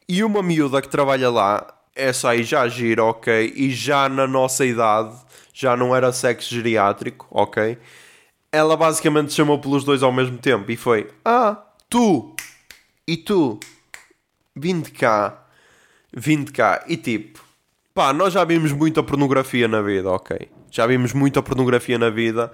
[0.07, 3.53] E uma miúda que trabalha lá, essa aí já gira, ok?
[3.55, 5.15] E já na nossa idade,
[5.53, 7.77] já não era sexo geriátrico, ok?
[8.51, 11.57] ela basicamente chamou pelos dois ao mesmo tempo e foi: Ah,
[11.89, 12.35] tu
[13.07, 13.59] e tu,
[14.55, 15.45] vim de cá,
[16.13, 16.83] vim de cá.
[16.87, 17.43] E tipo,
[17.93, 20.49] pá, nós já vimos muita pornografia na vida, ok?
[20.69, 22.51] Já vimos muita pornografia na vida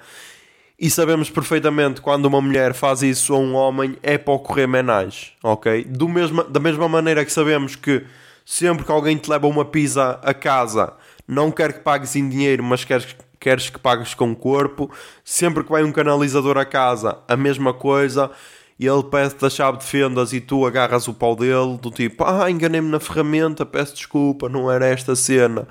[0.80, 5.34] e sabemos perfeitamente quando uma mulher faz isso a um homem é para ocorrer menage,
[5.44, 5.84] ok?
[5.84, 8.06] Do mesma, da mesma maneira que sabemos que
[8.46, 10.94] sempre que alguém te leva uma pizza a casa,
[11.28, 14.92] não quer que pagues em dinheiro, mas queres queres que pagues com o corpo.
[15.24, 18.32] Sempre que vai um canalizador a casa, a mesma coisa.
[18.80, 22.24] E ele pede-te a chave de fendas e tu agarras o pau dele, do tipo,
[22.24, 25.68] ah, enganei-me na ferramenta, peço desculpa, não era esta cena.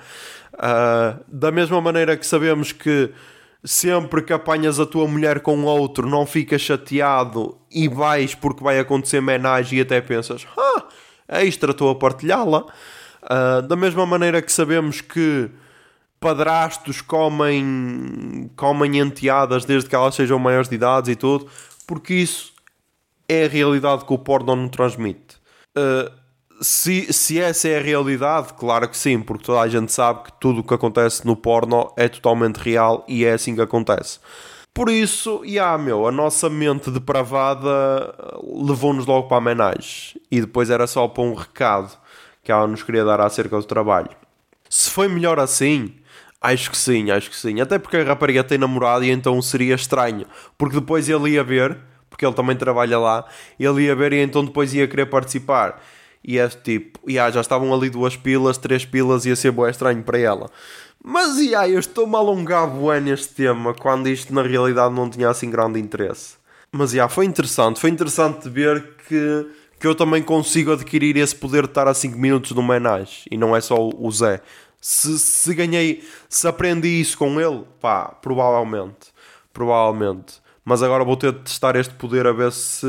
[0.55, 3.12] Uh, da mesma maneira que sabemos que
[3.66, 8.79] sempre que apanhas a tua mulher com outro, não ficas chateado e vais porque vai
[8.79, 10.85] acontecer menagem e até pensas, ah,
[11.29, 12.64] extra, estou a partilhá-la.
[13.24, 15.50] Uh, da mesma maneira que sabemos que
[16.20, 21.48] padrastos comem, comem enteadas desde que elas sejam maiores de idade e tudo,
[21.88, 22.52] porque isso
[23.29, 25.37] é a realidade que o porno não transmite.
[25.76, 26.09] Uh,
[26.61, 30.33] se, se essa é a realidade, claro que sim, porque toda a gente sabe que
[30.40, 34.19] tudo o que acontece no porno é totalmente real e é assim que acontece.
[34.73, 40.40] Por isso, e yeah, meu, a nossa mente depravada levou-nos logo para a menage e
[40.40, 41.97] depois era só para um recado
[42.42, 44.11] que ela nos queria dar acerca do trabalho.
[44.69, 45.95] Se foi melhor assim,
[46.40, 47.61] Acho que sim, acho que sim.
[47.61, 50.27] Até porque a rapariga tem namorado e então seria estranho.
[50.57, 51.77] Porque depois ele ia ver,
[52.09, 53.25] porque ele também trabalha lá,
[53.59, 55.83] ele ia ver e então depois ia querer participar.
[56.26, 60.02] E é tipo, yeah, já estavam ali duas pilas, três pilas, ia ser boa estranho
[60.02, 60.50] para ela.
[61.02, 65.30] Mas yeah, eu estou-me a alongar bué neste tema, quando isto na realidade não tinha
[65.30, 66.34] assim grande interesse.
[66.72, 69.46] Mas yeah, foi interessante, foi interessante ver que,
[69.78, 73.36] que eu também consigo adquirir esse poder de estar a 5 minutos no menage e
[73.36, 74.40] não é só o Zé.
[74.80, 79.14] Se, se ganhei, se aprendi isso com ele, pá, provavelmente.
[79.52, 80.40] Provavelmente.
[80.64, 82.86] Mas agora vou ter de testar este poder a ver se,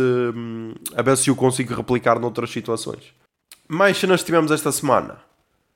[0.96, 3.16] a ver se o consigo replicar noutras situações.
[3.68, 5.18] Mais cenas tivemos esta semana.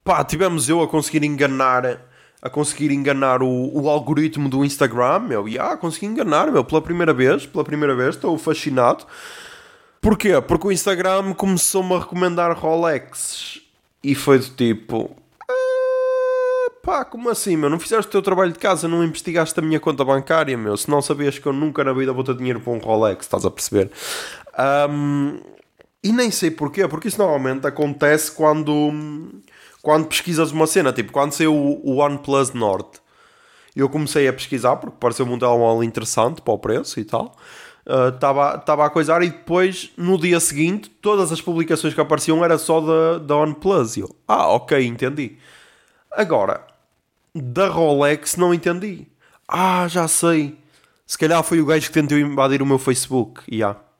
[0.03, 2.09] Pá, tivemos eu a conseguir enganar
[2.41, 6.81] a conseguir enganar o, o algoritmo do Instagram, meu, e ah, consegui enganar, meu, pela
[6.81, 9.05] primeira vez, pela primeira vez, estou fascinado.
[10.01, 10.41] Porquê?
[10.41, 13.61] Porque o Instagram começou-me a recomendar Rolex
[14.03, 15.15] e foi do tipo,
[16.83, 17.69] Pá, como assim, meu?
[17.69, 20.75] Não fizeste o teu trabalho de casa, não investigaste a minha conta bancária, meu?
[20.75, 23.45] Se não sabias que eu nunca na vida vou ter dinheiro para um Rolex, estás
[23.45, 23.91] a perceber?
[24.89, 25.39] Um,
[26.03, 28.91] e nem sei porquê, porque isso normalmente acontece quando,
[29.81, 32.87] quando pesquisas uma cena, tipo, quando saiu o, OnePlus Nord.
[33.75, 37.35] Eu comecei a pesquisar porque pareceu-me um telemóvel interessante para o preço e tal.
[38.13, 42.57] Estava uh, a coisar e depois, no dia seguinte, todas as publicações que apareciam era
[42.57, 43.97] só da, da OnePlus.
[43.97, 45.37] E eu, ah, ok, entendi.
[46.11, 46.65] Agora,
[47.33, 49.07] da Rolex não entendi.
[49.47, 50.57] Ah, já sei.
[51.05, 53.41] Se calhar foi o gajo que tentou invadir o meu Facebook.
[53.49, 53.55] Ya.
[53.55, 53.90] Yeah.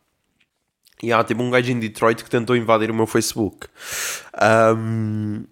[1.03, 3.67] Yeah, tipo um gajo em Detroit que tentou invadir o meu Facebook.
[4.77, 5.43] Um,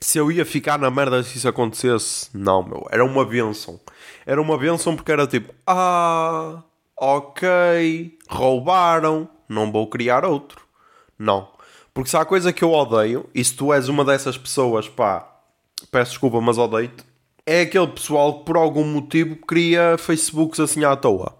[0.00, 2.86] se eu ia ficar na merda se isso acontecesse, não, meu.
[2.90, 3.80] Era uma benção.
[4.24, 6.62] Era uma benção porque era tipo, ah,
[6.96, 10.62] ok, roubaram, não vou criar outro.
[11.18, 11.48] Não.
[11.92, 15.26] Porque se há coisa que eu odeio, e se tu és uma dessas pessoas, pá,
[15.90, 17.04] peço desculpa, mas odeio-te,
[17.46, 21.36] é aquele pessoal que por algum motivo cria Facebooks assim à toa.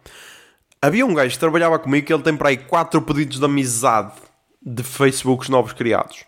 [0.85, 4.13] Havia um gajo que trabalhava comigo que ele tem para aí 4 pedidos de amizade
[4.61, 6.27] de Facebooks novos criados.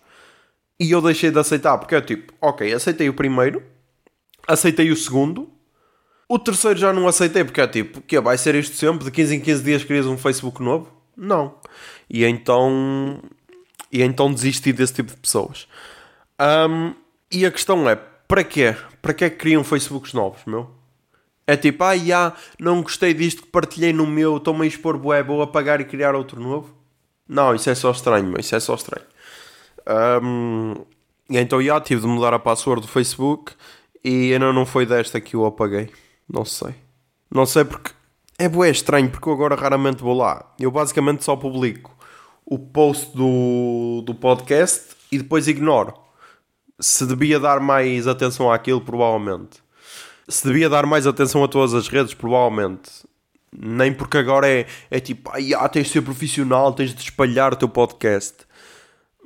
[0.80, 3.62] E eu deixei de aceitar, porque é tipo, ok, aceitei o primeiro,
[4.48, 5.50] aceitei o segundo,
[6.26, 9.04] o terceiro já não aceitei, porque é tipo, que vai ser isto sempre?
[9.04, 10.90] De 15 em 15 dias crias um Facebook novo?
[11.14, 11.56] Não.
[12.08, 13.20] E então.
[13.92, 15.68] E então desisti desse tipo de pessoas.
[16.40, 16.94] Um,
[17.30, 18.74] e a questão é, para quê?
[19.02, 20.70] Para que é que criam Facebooks novos, meu?
[21.46, 25.22] É tipo, ah, já, não gostei disto que partilhei no meu, estou-me a expor bué,
[25.22, 26.74] vou apagar e criar outro novo.
[27.28, 29.06] Não, isso é só estranho, isso é só estranho.
[30.22, 30.74] Um,
[31.30, 33.52] então, já, tive de mudar a password do Facebook
[34.04, 35.90] e ainda não foi desta que eu apaguei.
[36.28, 36.74] Não sei.
[37.32, 37.92] Não sei porque
[38.38, 40.52] é bué estranho, porque eu agora raramente vou lá.
[40.58, 41.96] Eu basicamente só publico
[42.44, 45.94] o post do, do podcast e depois ignoro.
[46.80, 49.65] Se devia dar mais atenção àquilo, provavelmente
[50.28, 52.90] se devia dar mais atenção a todas as redes, provavelmente.
[53.56, 57.56] Nem porque agora é, é tipo, ah, tens de ser profissional, tens de espalhar o
[57.56, 58.44] teu podcast.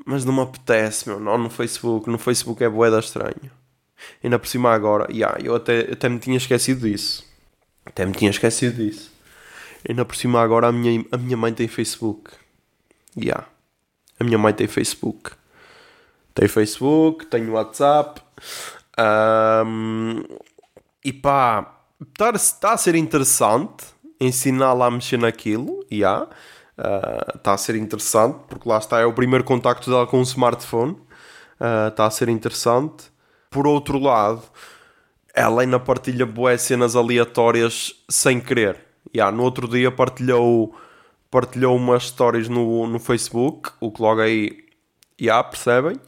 [0.07, 1.19] Mas não me apetece, meu.
[1.19, 2.09] Não no Facebook.
[2.09, 3.51] No Facebook é boeda estranho.
[4.23, 7.25] Ainda por cima agora, yeah, eu até, até me tinha esquecido disso.
[7.85, 9.13] Até me tinha esquecido disso.
[9.89, 12.31] Ainda por cima agora a minha, a minha mãe tem Facebook.
[13.17, 13.47] Yeah.
[14.19, 15.33] A minha mãe tem Facebook.
[16.35, 18.21] Tem Facebook, tem WhatsApp.
[18.99, 20.23] Um,
[21.05, 23.85] e pá, está tá a ser interessante
[24.21, 25.97] ensiná-la a mexer naquilo, já.
[25.97, 26.29] Yeah.
[27.35, 30.23] Está uh, a ser interessante, porque lá está, é o primeiro contacto dela com um
[30.23, 30.97] smartphone.
[31.89, 33.11] Está uh, a ser interessante.
[33.51, 34.43] Por outro lado,
[35.35, 38.79] ela ainda partilha boas cenas aleatórias sem querer.
[39.15, 40.75] Yeah, no outro dia partilhou,
[41.31, 44.65] partilhou umas stories no, no Facebook, o que logo aí,
[45.21, 46.01] yeah, percebem?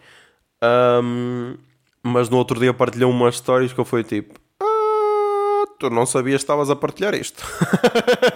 [0.62, 1.56] Um,
[2.02, 4.38] mas no outro dia partilhou umas stories que eu fui tipo,
[5.88, 7.42] tu não sabias que estavas a partilhar isto.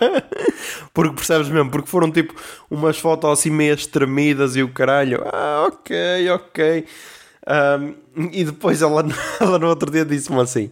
[0.93, 2.35] porque percebes mesmo, porque foram tipo
[2.71, 6.85] umas fotos assim meio tremidas e o caralho, ah, ok, ok.
[7.47, 9.05] Um, e depois ela,
[9.41, 10.71] ela no outro dia disse-me assim: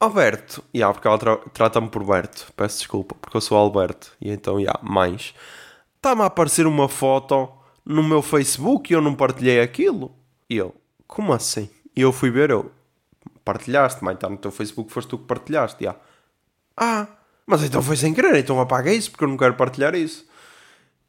[0.00, 4.12] Alberto, e yeah, porque ela tra trata-me por Berto, peço desculpa, porque eu sou Alberto,
[4.20, 5.32] e então, yeah, mais.
[5.96, 7.48] Está-me a aparecer uma foto
[7.84, 10.12] no meu Facebook e eu não partilhei aquilo.
[10.50, 10.74] E eu,
[11.06, 11.70] como assim?
[11.96, 12.70] E eu fui ver, eu,
[13.44, 15.84] partilhaste, mãe, está no teu Facebook, foste tu que partilhaste.
[15.84, 15.96] Já.
[16.76, 17.06] Ah,
[17.46, 20.26] mas então foi sem querer, então apaga isso porque eu não quero partilhar isso.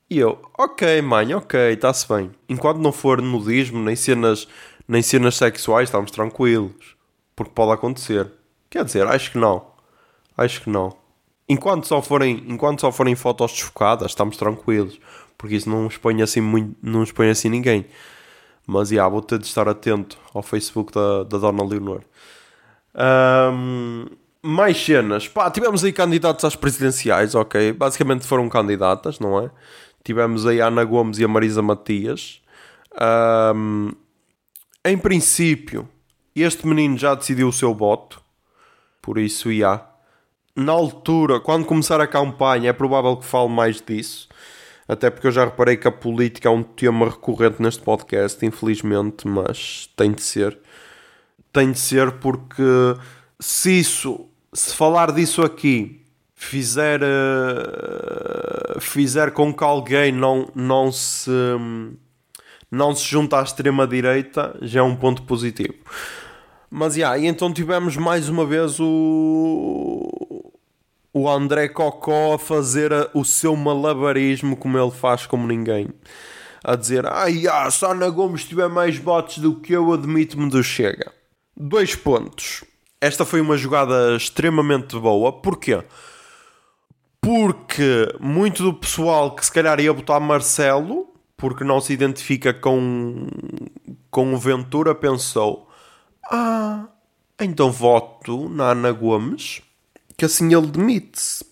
[0.10, 2.32] E eu, ok, mãe, ok, está-se bem.
[2.48, 4.48] Enquanto não for nudismo, nem cenas,
[4.88, 6.96] nem cenas sexuais, estamos tranquilos.
[7.36, 8.32] Porque pode acontecer.
[8.70, 9.68] Quer dizer, acho que não.
[10.38, 10.96] Acho que não.
[11.50, 15.00] Enquanto só forem, enquanto só forem fotos desfocadas, estamos tranquilos.
[15.38, 17.86] Porque isso não expõe assim, muito, não expõe assim ninguém.
[18.68, 22.02] Mas, yeah, vou ter de estar atento ao Facebook da, da Dona Leonor.
[22.94, 24.06] Um,
[24.42, 25.26] mais cenas.
[25.26, 27.72] Pá, tivemos aí candidatos às presidenciais, ok?
[27.72, 29.50] Basicamente foram candidatas, não é?
[30.04, 32.42] Tivemos aí a Ana Gomes e a Marisa Matias.
[33.56, 33.92] Um,
[34.84, 35.88] em princípio,
[36.36, 38.22] este menino já decidiu o seu voto.
[39.02, 39.86] Por isso, já.
[40.56, 44.28] Na altura, quando começar a campanha, é provável que fale mais disso.
[44.88, 49.28] Até porque eu já reparei que a política é um tema recorrente neste podcast, infelizmente,
[49.28, 50.58] mas tem de ser
[51.52, 52.64] tem de ser porque
[53.40, 61.32] se isso, se falar disso aqui fizer, uh, fizer com que alguém não, não se
[62.70, 65.74] não se junte à extrema direita, já é um ponto positivo.
[66.70, 70.37] Mas yeah, e então tivemos mais uma vez o
[71.18, 75.90] o André Cocó a fazer o seu malabarismo como ele faz como ninguém.
[76.64, 80.50] A dizer, ai, ah, se a Ana Gomes tiver mais votos do que eu, admito-me
[80.50, 81.12] do Chega.
[81.56, 82.64] Dois pontos.
[83.02, 85.32] Esta foi uma jogada extremamente boa.
[85.32, 85.84] Porquê?
[87.20, 93.28] Porque muito do pessoal que se calhar ia votar Marcelo, porque não se identifica com,
[94.12, 95.68] com o Ventura, pensou:
[96.30, 96.88] Ah,
[97.40, 99.62] então voto na Ana Gomes,
[100.18, 101.46] que assim ele demite-se.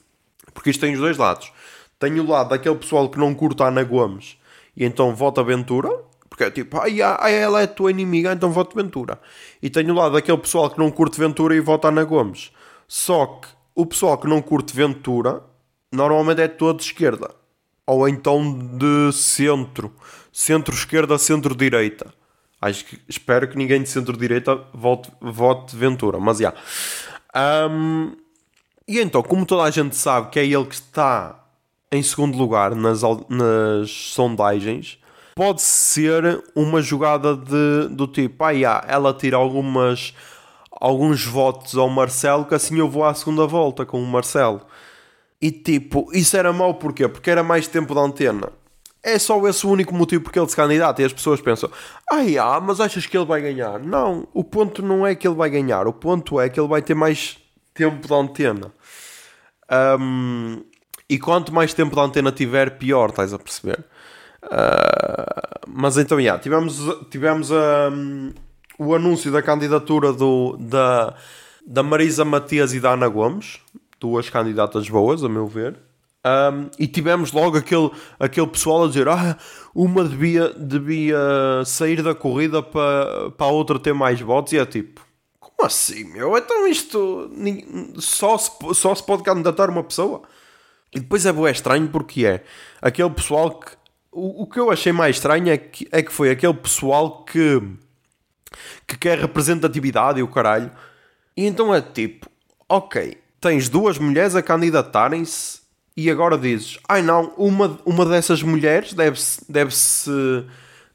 [0.54, 1.52] Porque isto tem os dois lados.
[2.00, 4.38] Tem o lado daquele pessoal que não curta a Ana Gomes
[4.76, 5.90] e então vota Ventura,
[6.30, 9.20] porque é tipo, ai, ai, ela é tua inimiga, então voto Ventura.
[9.62, 12.52] E tenho lá daquele pessoal que não curte Ventura e vota Ana Gomes.
[12.88, 15.42] Só que o pessoal que não curte Ventura
[15.92, 17.34] normalmente é todo de esquerda.
[17.88, 19.94] Ou então de centro.
[20.34, 22.14] Centro-esquerda, centro-direita.
[22.60, 26.20] Acho que, espero que ninguém de centro-direita vote, vote Ventura.
[26.20, 26.54] Mas já.
[27.34, 27.70] Yeah.
[27.70, 28.25] Um,
[28.88, 31.44] e então, como toda a gente sabe que é ele que está
[31.92, 35.00] em segundo lugar nas, nas sondagens,
[35.36, 40.14] pode ser uma jogada de, do tipo, ah, yeah, ela tira algumas,
[40.72, 44.62] alguns votos ao Marcelo, que assim eu vou à segunda volta com o Marcelo.
[45.42, 47.08] E tipo, isso era mau porquê?
[47.08, 48.50] Porque era mais tempo de antena.
[49.04, 51.70] É só esse o único motivo porque ele se candidata e as pessoas pensam,
[52.12, 53.80] ah, yeah, mas achas que ele vai ganhar?
[53.80, 56.82] Não, o ponto não é que ele vai ganhar, o ponto é que ele vai
[56.82, 57.38] ter mais
[57.76, 58.72] tempo de antena.
[60.00, 60.64] Um,
[61.08, 63.84] e quanto mais tempo de antena tiver, pior, estás a perceber?
[64.44, 66.80] Uh, mas então, yeah, tivemos,
[67.12, 68.34] tivemos um,
[68.80, 71.14] o anúncio da candidatura do, da,
[71.68, 73.60] da Marisa Matias e da Ana Gomes,
[74.00, 75.78] duas candidatas boas, a meu ver.
[76.26, 79.38] Um, e tivemos logo aquele, aquele pessoal a dizer: Ah,
[79.76, 81.20] uma devia, devia
[81.66, 84.54] sair da corrida para, para a outra ter mais votos.
[84.54, 85.05] E é tipo:
[85.56, 86.38] Como assim, meu?
[86.38, 87.32] Então isto
[87.98, 90.24] só se, só se pode candidatar uma pessoa?
[90.94, 92.44] E depois é bué estranho porque é
[92.82, 93.72] aquele pessoal que.
[94.12, 97.62] O, o que eu achei mais estranho é que, é que foi aquele pessoal que,
[98.88, 100.72] que quer representatividade e o caralho.
[101.36, 102.30] E então é tipo:
[102.68, 105.62] Ok, tens duas mulheres a candidatarem-se
[105.96, 110.46] e agora dizes: Ai não, uma, uma dessas mulheres deve-se deve -se,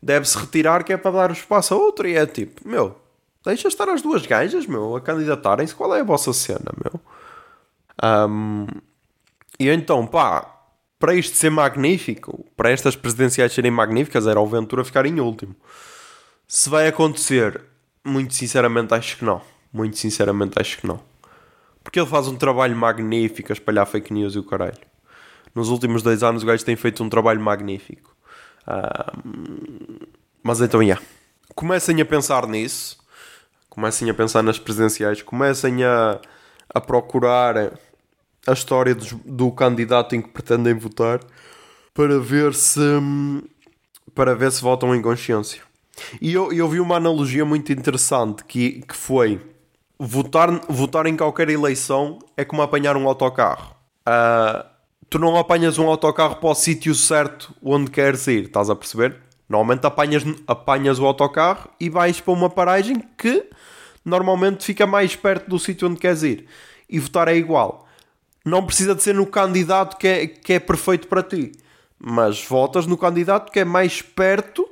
[0.03, 2.09] deve -se retirar que é para dar espaço a outra.
[2.09, 3.00] E é tipo: Meu,
[3.45, 5.75] deixa estar as duas gajas, meu, a candidatarem-se.
[5.75, 7.01] Qual é a vossa cena, meu?
[8.03, 8.67] Um,
[9.59, 10.61] e então, pá,
[10.99, 15.57] para isto ser magnífico, para estas presidenciais serem magníficas, era o Ventura ficar em último.
[16.47, 17.63] Se vai acontecer,
[18.05, 19.41] muito sinceramente acho que não.
[19.73, 21.01] Muito sinceramente acho que não.
[21.83, 24.77] Porque ele faz um trabalho magnífico a espalhar fake news e o caralho.
[25.55, 28.15] Nos últimos dois anos o gajo tem feito um trabalho magnífico.
[30.43, 31.03] mas então, yeah.
[31.55, 33.00] Comecem a pensar nisso.
[33.71, 35.23] Comecem a pensar nas presidenciais.
[35.23, 36.21] Comecem a,
[36.75, 37.57] a procurar
[38.47, 41.21] a história do, do candidato em que pretendem votar
[41.95, 42.81] para ver se
[44.15, 45.63] para ver se votam em consciência.
[46.21, 49.41] E eu, eu vi uma analogia muito interessante que, que foi
[49.99, 53.75] votar, votar em qualquer eleição é como apanhar um autocarro.
[54.01, 54.65] Uh,
[55.09, 59.17] tu não apanhas um autocarro para o sítio certo onde queres ir, estás a perceber?
[59.51, 63.51] Normalmente apanhas, apanhas o autocarro e vais para uma paragem que
[64.05, 66.47] normalmente fica mais perto do sítio onde queres ir.
[66.89, 67.89] E votar é igual.
[68.45, 71.51] Não precisa de ser no candidato que é, que é perfeito para ti,
[71.99, 74.69] mas votas no candidato que é mais perto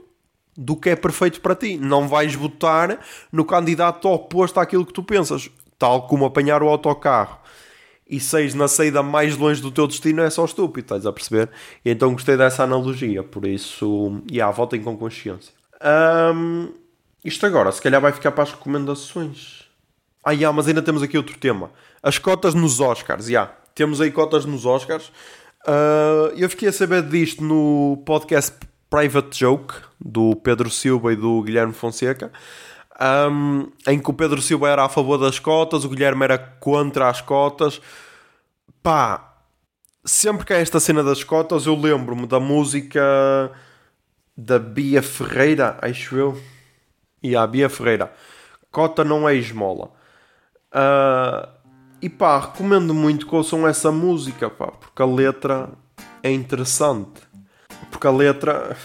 [0.57, 1.77] do que é perfeito para ti.
[1.77, 3.01] Não vais votar
[3.33, 5.51] no candidato oposto àquilo que tu pensas.
[5.77, 7.38] Tal como apanhar o autocarro
[8.09, 11.51] e seis na saída mais longe do teu destino é só estúpido, estás a perceber?
[11.85, 15.53] E então gostei dessa analogia, por isso, e yeah, votem com consciência.
[16.35, 16.73] Um,
[17.25, 19.65] isto agora, se calhar vai ficar para as recomendações.
[20.25, 21.71] Ah, yeah, mas ainda temos aqui outro tema.
[22.03, 23.53] As cotas nos Oscars, yeah.
[23.75, 25.13] Temos aí cotas nos Oscars.
[25.67, 28.57] Uh, eu fiquei a saber disto no podcast
[28.91, 32.33] Private Joke do Pedro Silva e do Guilherme Fonseca,
[33.01, 37.09] um, em que o Pedro Silva era a favor das cotas, o Guilherme era contra
[37.09, 37.81] as cotas.
[38.83, 39.37] Pá,
[40.05, 43.01] sempre que há esta cena das cotas, eu lembro-me da música
[44.37, 46.41] da Bia Ferreira, acho eu.
[47.23, 48.13] E a Bia Ferreira,
[48.71, 49.91] cota não é esmola.
[50.73, 51.49] Uh,
[52.01, 55.71] e pá, recomendo muito que ouçam essa música, pá, porque a letra
[56.23, 57.21] é interessante.
[57.91, 58.77] Porque a letra.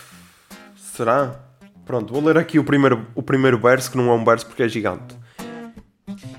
[0.76, 1.43] Será?
[1.86, 4.64] Pronto, vou ler aqui o primeiro, o primeiro verso, que não é um verso porque
[4.64, 5.16] é gigante.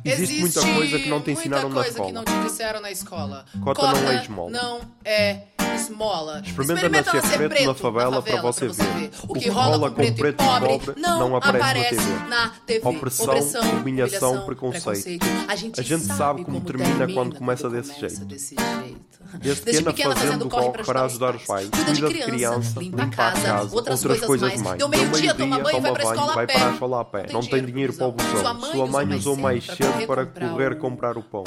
[0.05, 2.07] Existe, Existe muita coisa que não te ensinaram na escola.
[2.07, 3.45] que não te disseram na escola.
[3.63, 4.51] Cota, Cota não é esmola.
[4.51, 5.43] Não é
[5.75, 6.43] esmola.
[6.45, 8.85] Experimenta, Experimenta nascer, preto, preto na, favela na favela para você, ver.
[8.85, 9.11] ver.
[9.27, 11.97] O que, rola com preto, e pobre, pobre não, aparece,
[12.29, 12.87] na TV.
[12.87, 14.85] Opressão, Opressão humilhação, preconceito.
[14.85, 15.27] preconceito.
[15.49, 18.25] A gente, a gente sabe como termina quando começa desse jeito.
[18.25, 19.14] Desse jeito.
[19.39, 21.69] Desde, Desde pequena, fazendo corre para, para ajudar os pais.
[21.69, 24.79] Cuida de criança, criança limpa a casa, outras, outras coisas mais.
[24.79, 26.35] Deu meio-dia, toma banho, vai para a escola a pé.
[26.35, 27.27] Vai para a escola a pé.
[27.33, 28.61] Não tem dinheiro para o busão.
[28.61, 31.45] Sua mãe usou mais cedo para correr comprar o pão.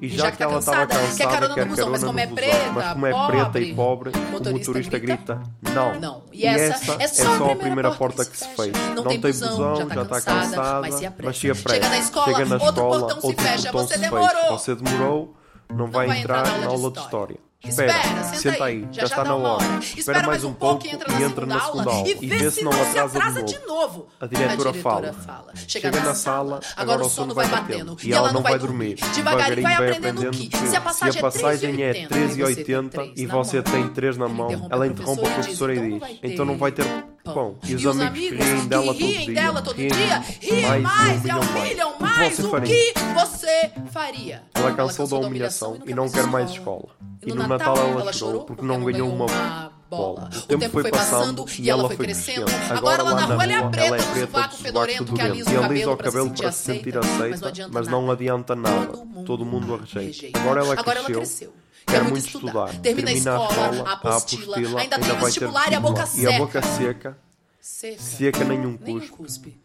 [0.00, 3.26] E já que ela estava cansada, quer carona mas como é preta, mas como é
[3.26, 5.42] preta e pobre, o motorista grita
[5.74, 6.00] não.
[6.00, 6.22] Não.
[6.32, 8.72] E essa é só a primeira porta que se fez.
[8.94, 10.94] Não tem busão, já está cansada, mas
[11.38, 11.70] se apressa.
[11.70, 14.50] Chega na escola, outro portão se fecha, você demorou.
[14.50, 15.36] Você demorou
[15.72, 17.36] não, vai, vai entrar, entrar na aula de história.
[17.68, 19.64] Espera, Espera senta, senta aí, aí, já, está na hora.
[19.64, 19.80] hora.
[19.96, 20.90] Espera mais um pouco e
[21.22, 22.08] entra na, segunda aula.
[22.08, 23.60] E vê se não atrasa, atrasa de, novo.
[23.60, 24.08] de novo.
[24.20, 25.12] A diretora, a diretora fala.
[25.12, 25.52] fala.
[25.66, 27.96] Chega, Chega na, sala, agora o sono vai batendo.
[28.04, 28.96] E ela não vai dormir.
[29.14, 30.80] Devagarinho vai aprendendo que se a
[31.20, 36.18] passagem é 13,80 e você tem 3 na mão, ela interrompe a professora e diz:
[36.22, 36.84] Então não vai ter
[37.32, 37.56] pão.
[37.64, 41.94] E os, e os amigos, amigos que riem dela todo dia, riem mais e humilham
[41.98, 44.42] mais o que você faria.
[44.54, 46.88] Ela cansou da humilhação e não quer mais escola.
[47.24, 50.30] E no Natal ela chorou porque não ganhou uma bola.
[50.36, 52.46] O tempo foi passando e ela foi crescendo.
[52.70, 55.50] Agora lá na rua ela é preta, no sovaco fedorento que alisa
[55.90, 58.92] o cabelo para se sentir aceita, mas não adianta nada.
[59.24, 60.38] Todo mundo a rejeita.
[60.38, 61.52] Agora ela cresceu
[61.86, 62.68] quer muito estudar.
[62.80, 66.30] Termina, Termina a escola, a apostila, ainda, ainda tem vestibular e a boca seca.
[66.30, 67.18] E a boca seca,
[67.60, 69.10] seca, seca nenhum cuspe.
[69.10, 69.60] cuspe.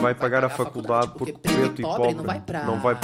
[0.00, 2.98] Vai pagar a faculdade porque, porque preto e pobre não vai para não vai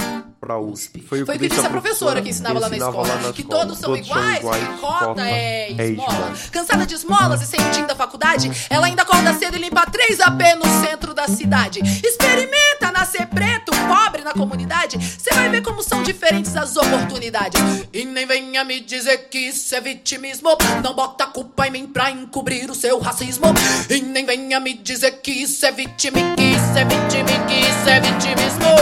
[0.59, 1.01] USP.
[1.01, 3.07] Foi o que, disse a professora que ensinava, lá na escola.
[3.07, 3.61] Lá na que escola.
[3.61, 6.33] todos, são, todos iguais, são iguais, cota é, é esmola.
[6.51, 10.19] Cansada de esmolas e sem o da faculdade, ela ainda acorda cedo e limpa três
[10.19, 11.79] AP no centro da cidade.
[11.79, 17.61] Experimenta preta nascer preto, pobre na comunidade, você vai ver como são diferentes as oportunidades.
[17.93, 20.49] E nem venha me dizer que isso é vitimismo.
[20.83, 23.53] Não bota culpa em mim pra encobrir o seu racismo.
[23.89, 27.89] E nem venha me dizer que isso é vitimi, que isso é vitimi, que isso
[27.89, 28.73] é vitimismo.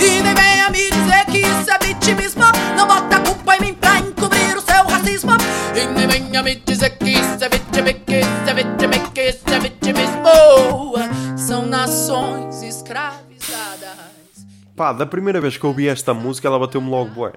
[0.00, 2.44] E nem venha me dizer que isso é vitimismo.
[2.76, 5.32] Não bota culpa em mim pra encobrir o seu racismo.
[5.74, 9.54] E nem venha me dizer que isso é vitimi, que isso é vitimi, que isso
[9.54, 11.17] é vitimismo.
[11.48, 14.44] São nações escravizadas.
[14.76, 17.32] Pá, da primeira vez que eu ouvi esta música, ela bateu-me logo bué.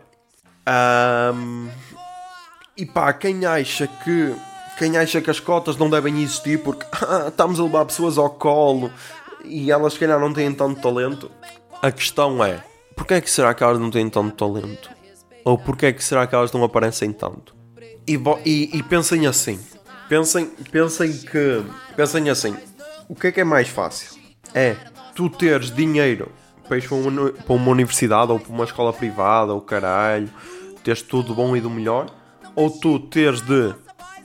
[0.66, 1.70] Ahm,
[2.76, 4.36] e pá, quem acha que
[4.78, 8.32] quem acha que as cotas não devem existir porque ah, estamos a levar pessoas ao
[8.32, 8.92] colo
[9.46, 11.32] e elas se calhar não têm tanto talento,
[11.82, 12.62] a questão é,
[12.98, 14.90] porquê é que será que elas não têm tanto talento?
[15.46, 17.56] Ou porquê é que será que elas não aparecem tanto?
[18.06, 19.58] E, e, e pensem assim,
[20.10, 21.64] pensem, pensem que,
[21.96, 22.58] pensem assim,
[23.12, 24.18] o que é que é mais fácil?
[24.54, 24.78] É
[25.14, 26.32] tu teres dinheiro
[26.66, 30.30] para ir para uma, para uma universidade ou para uma escola privada ou caralho,
[30.82, 32.10] teres tudo bom e do melhor,
[32.56, 33.76] ou tu teres de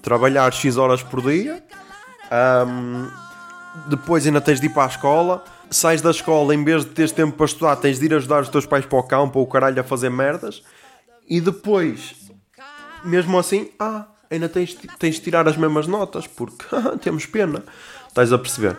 [0.01, 1.65] trabalhar X horas por dia,
[2.31, 3.09] ahm,
[3.89, 7.11] depois ainda tens de ir para a escola, sais da escola, em vez de teres
[7.11, 9.49] tempo para estudar, tens de ir ajudar os teus pais para o campo ou o
[9.49, 10.63] caralho a fazer merdas,
[11.29, 12.15] e depois,
[13.05, 16.65] mesmo assim, ah, ainda tens, tens de tirar as mesmas notas, porque
[17.03, 17.65] temos pena,
[18.17, 18.79] estás a perceber?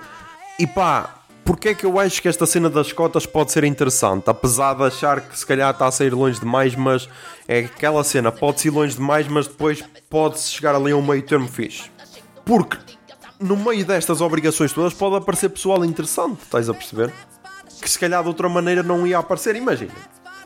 [0.57, 4.29] E pá, porque é que eu acho que esta cena das cotas pode ser interessante?
[4.29, 7.07] Apesar de achar que se calhar está a sair longe demais, mas
[7.47, 11.21] é aquela cena, pode-se ir longe demais, mas depois pode-se chegar ali a um meio
[11.21, 11.91] termo fixe.
[12.43, 12.77] Porque
[13.39, 17.13] no meio destas obrigações todas pode aparecer pessoal interessante, estás a perceber?
[17.79, 19.93] Que se calhar de outra maneira não ia aparecer, imagina.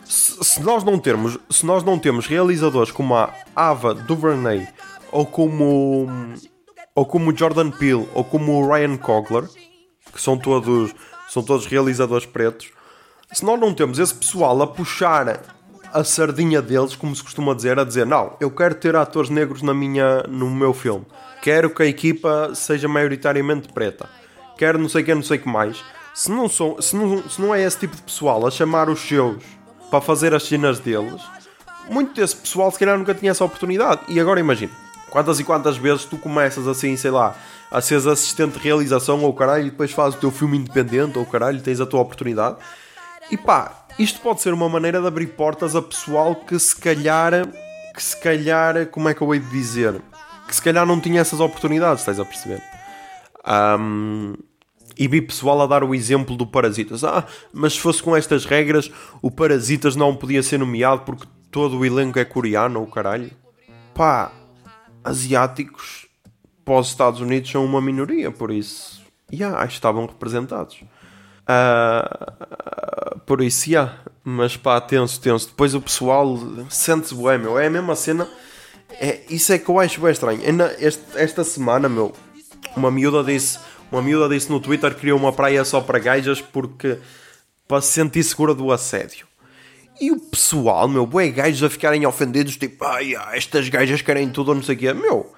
[0.03, 4.67] Se, se nós não termos, se nós não temos realizadores como a Ava DuVernay
[5.11, 6.07] ou como
[6.95, 9.47] ou como o Jordan Peele ou como o Ryan Coogler,
[10.13, 10.93] que são todos
[11.29, 12.69] são todos realizadores pretos,
[13.31, 15.41] se nós não temos esse pessoal a puxar
[15.93, 19.61] a sardinha deles, como se costuma dizer, a dizer não, eu quero ter atores negros
[19.61, 21.05] na minha, no meu filme,
[21.41, 24.09] quero que a equipa seja maioritariamente preta,
[24.57, 25.81] quero não sei o que, não sei o que mais.
[26.13, 28.99] Se não, são, se, não, se não é esse tipo de pessoal a chamar os
[28.99, 29.41] seus
[29.89, 31.21] para fazer as cenas deles,
[31.89, 34.01] muito desse pessoal se calhar nunca tinha essa oportunidade.
[34.09, 34.73] E agora imagina,
[35.11, 37.35] quantas e quantas vezes tu começas assim, sei lá,
[37.69, 41.25] a seres assistente de realização ou caralho, e depois fazes o teu filme independente ou
[41.25, 42.55] caralho, tens a tua oportunidade.
[43.29, 47.31] E pá, isto pode ser uma maneira de abrir portas a pessoal que se calhar,
[47.93, 50.01] que se calhar, como é que eu hei de dizer?
[50.47, 52.63] Que se calhar não tinha essas oportunidades, estás a perceber?
[53.45, 54.33] Ahm,
[54.97, 57.03] e vi pessoal a dar o exemplo do Parasitas.
[57.03, 58.91] Ah, mas se fosse com estas regras,
[59.21, 63.31] o Parasitas não podia ser nomeado porque todo o elenco é coreano ou caralho.
[63.93, 64.31] Pá,
[65.03, 66.07] asiáticos
[66.79, 70.79] os Estados Unidos são uma minoria, por isso, yeah, estavam representados.
[71.47, 72.33] Ah,
[73.25, 73.97] por isso, yeah.
[74.23, 75.47] mas pá, tenso, tenso.
[75.47, 76.37] Depois o pessoal
[76.69, 77.59] sente-se bué, meu.
[77.59, 78.27] É a mesma cena.
[78.99, 80.41] É, isso é que eu acho bem estranho.
[80.45, 82.13] Ainda este- esta semana, meu,
[82.75, 83.59] uma miúda disse,
[83.91, 86.97] uma miúda disse no Twitter que queria uma praia só para gajas porque
[87.67, 89.27] para se sentir segura do assédio.
[90.01, 94.49] E o pessoal, meu, bué gajos a ficarem ofendidos, tipo, ai, estas gajas querem tudo
[94.49, 94.91] ou não sei o quê.
[94.95, 95.31] Meu,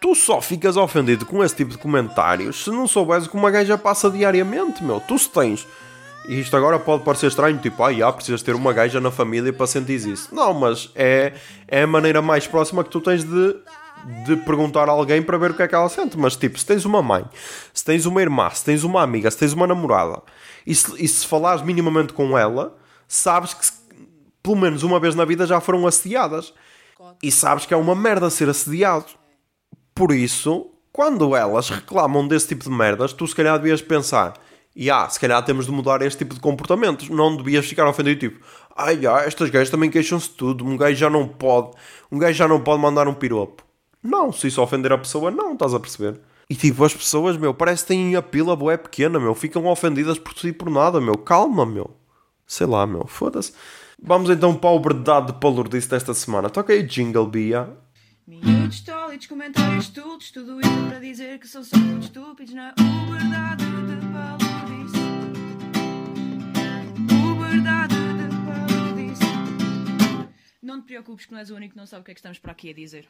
[0.00, 3.50] tu só ficas ofendido com esse tipo de comentários se não souberes o que uma
[3.50, 5.00] gaja passa diariamente, meu.
[5.00, 5.66] Tu se tens.
[6.28, 9.66] E isto agora pode parecer estranho, tipo, ah, precisas ter uma gaja na família para
[9.66, 10.32] sentir isso.
[10.32, 11.32] Não, mas é,
[11.66, 13.56] é a maneira mais próxima que tu tens de,
[14.24, 16.16] de perguntar a alguém para ver o que é que ela sente.
[16.16, 17.24] Mas, tipo, se tens uma mãe,
[17.74, 20.22] se tens uma irmã, se tens uma amiga, se tens uma namorada,
[20.64, 22.72] e se, e se falares minimamente com ela,
[23.08, 23.66] sabes que
[24.46, 26.54] pelo menos uma vez na vida já foram assediadas.
[27.20, 29.06] E sabes que é uma merda ser assediado.
[29.92, 34.34] Por isso, quando elas reclamam desse tipo de merdas, tu se calhar devias pensar:
[34.74, 37.08] e ah, se calhar temos de mudar este tipo de comportamentos.
[37.08, 40.64] Não devias ficar ofendido, tipo, ai, ah, estas gajas também queixam-se de tudo.
[40.64, 41.72] Um gajo já não pode,
[42.12, 43.64] um gajo já não pode mandar um piropo.
[44.00, 46.20] Não, se isso ofender a pessoa, não, estás a perceber?
[46.48, 50.20] E tipo, as pessoas, meu, parece que têm a pila boé pequena, meu, ficam ofendidas
[50.20, 51.96] por tudo e por nada, meu, calma, meu.
[52.46, 53.52] Sei lá, meu, foda-se.
[54.02, 56.50] Vamos então para o verdade de palurdice desta semana.
[56.50, 57.68] Toca aí Jingle Bia.
[58.26, 62.74] Minutos tólidos, comentários estúpidos, tudo isso para dizer que são só muito estúpidos na
[63.10, 64.96] verdade de palodice.
[67.10, 69.24] O verdade de palodice.
[70.62, 72.20] Não te preocupes que não és o único que não sabe o que é que
[72.20, 73.08] estamos para aqui a dizer.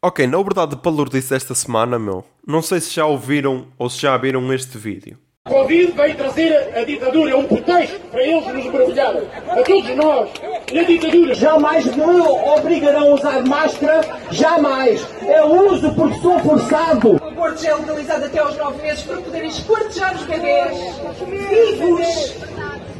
[0.00, 4.00] Ok, na verdade de palurdice desta semana, meu, não sei se já ouviram ou se
[4.02, 5.18] já viram este vídeo.
[5.48, 9.22] Covid veio trazer a, ditadura, é um pretexto para eles nos mergulharem.
[9.48, 10.30] A todos nós,
[10.72, 11.34] na ditadura.
[11.34, 15.06] Jamais me obrigarão a usar máscara, jamais.
[15.22, 17.16] Eu uso porque sou forçado.
[17.22, 20.78] aborto já é legalizado até aos 9 meses para poderem esquartejar os bebês
[21.26, 22.34] vivos.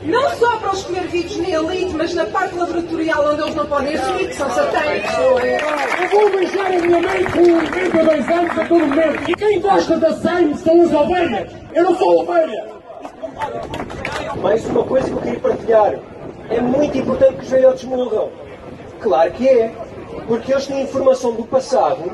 [0.02, 3.66] Não só para os comer vivos na elite, mas na parte laboratorial onde eles não
[3.66, 5.10] podem assumir que são satânicos.
[5.18, 9.30] Eu vou beijar a minha mãe com 92 anos a todo momento.
[9.30, 11.52] E quem gosta da sangue são as ovelhas.
[11.74, 12.66] Eu não sou ovelha.
[14.40, 15.94] Mais uma coisa que eu queria partilhar.
[16.50, 18.30] É muito importante que os velhotes morram.
[19.00, 19.72] Claro que é.
[20.26, 22.10] Porque eles têm informação do passado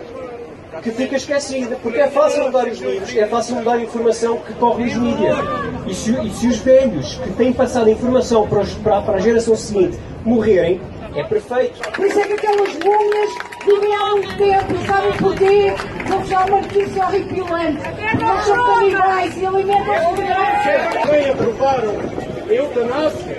[0.83, 1.77] que fica esquecida.
[1.83, 5.37] Porque é fácil mudar os livros, é fácil mudar a informação que corre nos mídias.
[5.87, 9.15] E se, e se os velhos que têm passado a informação para, os- para- para
[9.17, 10.81] a geração seguinte morrerem,
[11.15, 11.81] é perfeito.
[11.93, 13.31] Por isso é que aquelas múmias
[13.65, 15.73] vivem há muito tempo, sabem porquê?
[16.09, 17.79] Vou-vos dar uma notícia horripilante.
[18.21, 20.99] Nós somos canibais e alimentam-se de graça.
[21.03, 21.93] Também aprovaram
[22.49, 23.39] a eutanásia.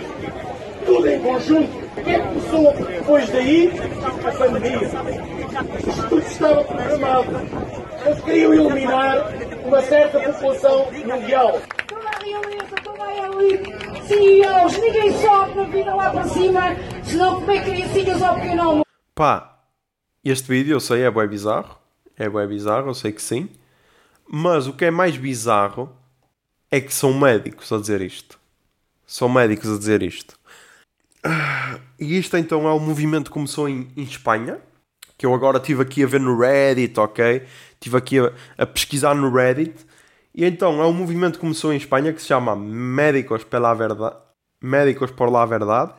[0.86, 1.86] Tudo em conjunto.
[1.98, 3.72] O que é que começou depois daí?
[4.26, 4.82] A pandemia.
[5.88, 7.32] Isto tudo estava programado.
[8.06, 9.34] Eles queriam eliminar
[9.66, 11.62] uma certa população mundial.
[11.88, 13.72] Toda a realeza, toda a elite,
[14.08, 16.62] CEOs, ninguém sobe na vida lá para cima,
[17.04, 18.86] senão comer criancinhas ao pequeno almoço.
[19.14, 19.60] Pá,
[20.24, 21.78] este vídeo eu sei é bem bizarro.
[22.18, 23.50] É bem bizarro, eu sei que sim.
[24.28, 25.96] Mas o que é mais bizarro
[26.72, 28.40] é que são médicos a dizer isto.
[29.06, 30.36] São médicos a dizer isto.
[32.00, 34.60] E isto então é o movimento que começou em, em Espanha.
[35.18, 37.44] Que eu agora estive aqui a ver no Reddit, ok?
[37.74, 39.74] Estive aqui a, a pesquisar no Reddit.
[40.34, 44.18] E então é um movimento que começou em Espanha que se chama Médicos pela Verdade.
[44.62, 45.94] Médicos por la Verdade.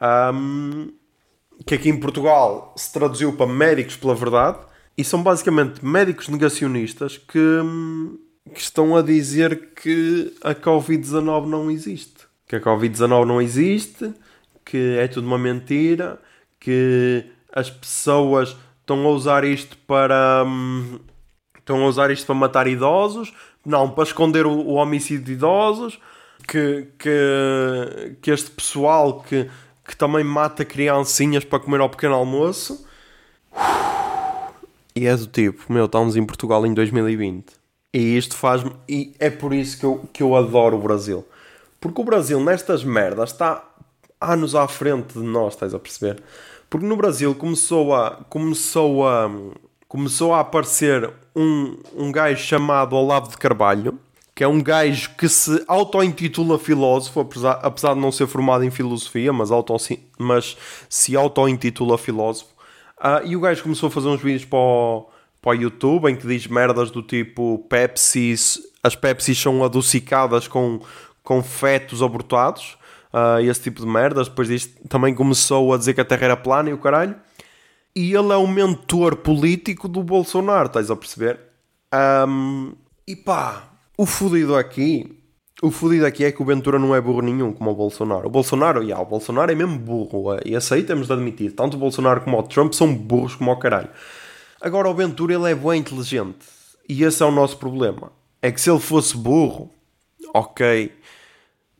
[0.00, 0.90] Ahm,
[1.66, 4.58] que aqui em Portugal se traduziu para Médicos pela Verdade,
[4.96, 7.38] e são basicamente médicos negacionistas que,
[8.52, 12.28] que estão a dizer que a Covid-19 não existe.
[12.46, 14.12] Que a Covid-19 não existe,
[14.70, 16.20] que é tudo uma mentira,
[16.60, 20.44] que as pessoas estão a usar isto para.
[20.46, 21.00] hum,
[21.58, 23.34] estão a usar isto para matar idosos,
[23.66, 25.98] não, para esconder o, o homicídio de idosos,
[26.46, 29.50] que, que, que este pessoal que,
[29.86, 32.86] que também mata criancinhas para comer ao pequeno almoço.
[34.94, 37.52] E é do tipo, meu, estamos em Portugal em 2020.
[37.92, 38.72] E isto faz-me.
[38.88, 41.26] E é por isso que eu, que eu adoro o Brasil.
[41.80, 43.69] Porque o Brasil, nestas merdas, está
[44.20, 46.22] anos à frente de nós, estás a perceber?
[46.68, 48.22] Porque no Brasil começou a.
[48.28, 49.30] Começou a.
[49.88, 53.98] Começou a aparecer um, um gajo chamado Olavo de Carvalho,
[54.32, 58.70] que é um gajo que se auto-intitula filósofo, apesar, apesar de não ser formado em
[58.70, 59.74] filosofia, mas, auto,
[60.16, 60.56] mas
[60.88, 62.50] se auto-intitula filósofo.
[62.96, 65.10] Ah, e o gajo começou a fazer uns vídeos para o,
[65.42, 68.34] para o YouTube em que diz merdas do tipo Pepsi,
[68.82, 70.80] as Pepsi são adocicadas com,
[71.24, 72.78] com fetos abortados,
[73.42, 74.28] e esse tipo de merdas.
[74.28, 77.14] Depois disto também começou a dizer que a Terra era plana e o caralho.
[77.94, 81.40] E ele é o mentor político do Bolsonaro, estás a perceber?
[81.92, 82.72] Ahm,
[83.06, 83.64] e pá,
[83.98, 85.18] o fodido aqui,
[85.60, 88.28] o fodido aqui é que o Ventura não é burro nenhum como o Bolsonaro.
[88.28, 91.52] O Bolsonaro, já, o Bolsonaro é mesmo burro, é, e esse aí temos de admitir.
[91.52, 93.90] Tanto o Bolsonaro como o Trump são burros como o caralho.
[94.60, 96.46] Agora o Ventura ele é bem inteligente.
[96.88, 98.12] E esse é o nosso problema.
[98.40, 99.70] É que se ele fosse burro,
[100.32, 100.92] ok.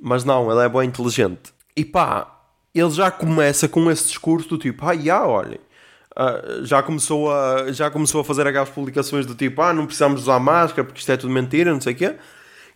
[0.01, 1.53] Mas não, ele é bem inteligente.
[1.77, 2.41] E pá,
[2.75, 5.61] ele já começa com esse discurso do tipo, ah, já, olhem.
[6.17, 10.23] ah, já, começou a, já começou a fazer aquelas publicações do tipo, ah, não precisamos
[10.23, 12.17] usar máscara porque isto é tudo mentira, não sei o quê.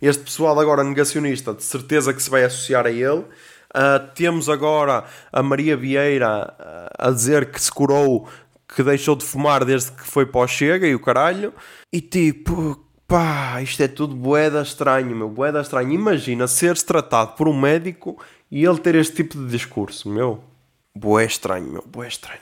[0.01, 3.25] Este pessoal agora negacionista, de certeza que se vai associar a ele.
[3.73, 5.03] Ah, temos agora
[5.33, 8.27] a Maria Vieira ah, a dizer que se curou,
[8.73, 11.53] que deixou de fumar desde que foi para o Chega e o caralho.
[11.91, 15.91] E tipo, pá, isto é tudo boeda estranho, meu, boeda estranho.
[15.91, 20.43] Imagina ser tratado por um médico e ele ter este tipo de discurso, meu.
[20.95, 22.39] Boé estranho, meu, boé estranho.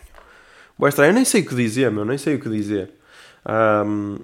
[0.77, 2.91] Boé estranho, eu nem sei o que dizer, meu, nem sei o que dizer.
[3.45, 4.17] Ahm,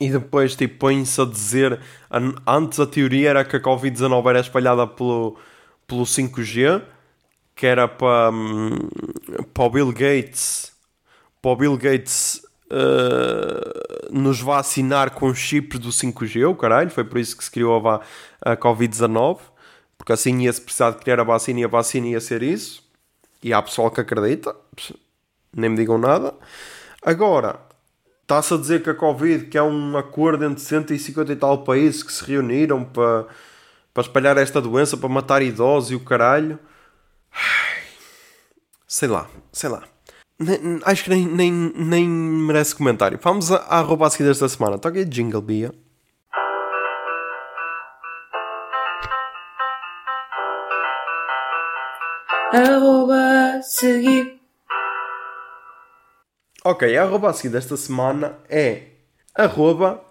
[0.00, 1.80] e depois, tipo, põe-se a dizer.
[2.10, 5.36] an- Antes a teoria era que a Covid-19 era espalhada pelo,
[5.86, 6.82] pelo 5G,
[7.54, 8.70] que era para, hum,
[9.52, 10.72] para o Bill Gates.
[11.40, 16.90] Para o Bill Gates eh, nos vacinar com chips do 5G, o caralho.
[16.90, 18.00] Foi por isso que se criou a,
[18.40, 19.38] a Covid-19,
[19.98, 22.82] porque assim ia-se precisar de criar a vacina e a vacina ia ser isso.
[23.42, 24.56] E há pessoal que acredita,
[25.54, 26.34] nem me digam nada.
[27.02, 27.60] Agora,
[28.22, 32.02] está-se a dizer que a Covid, que é um acordo entre 150 e tal países
[32.02, 33.26] que se reuniram para,
[33.92, 36.58] para espalhar esta doença, para matar idosos e o caralho.
[38.86, 39.93] Sei lá, sei lá.
[40.44, 43.18] Nem- acho que nem, nem, nem merece comentário.
[43.22, 44.78] Vamos a, a arroba a seguir desta semana.
[44.78, 45.72] Toca aí jingle, Bia.
[52.52, 54.40] Arroba seguir.
[56.64, 58.88] Ok, a arroba a seguir desta semana é
[59.34, 60.02] arroba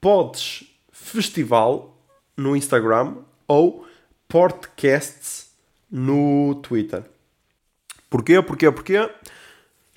[0.00, 1.96] Pods Festival
[2.36, 3.16] no Instagram
[3.46, 3.86] ou
[4.28, 5.50] Podcasts
[5.90, 7.04] no Twitter.
[8.08, 8.40] Porquê?
[8.40, 8.70] Porquê?
[8.70, 9.10] Porquê?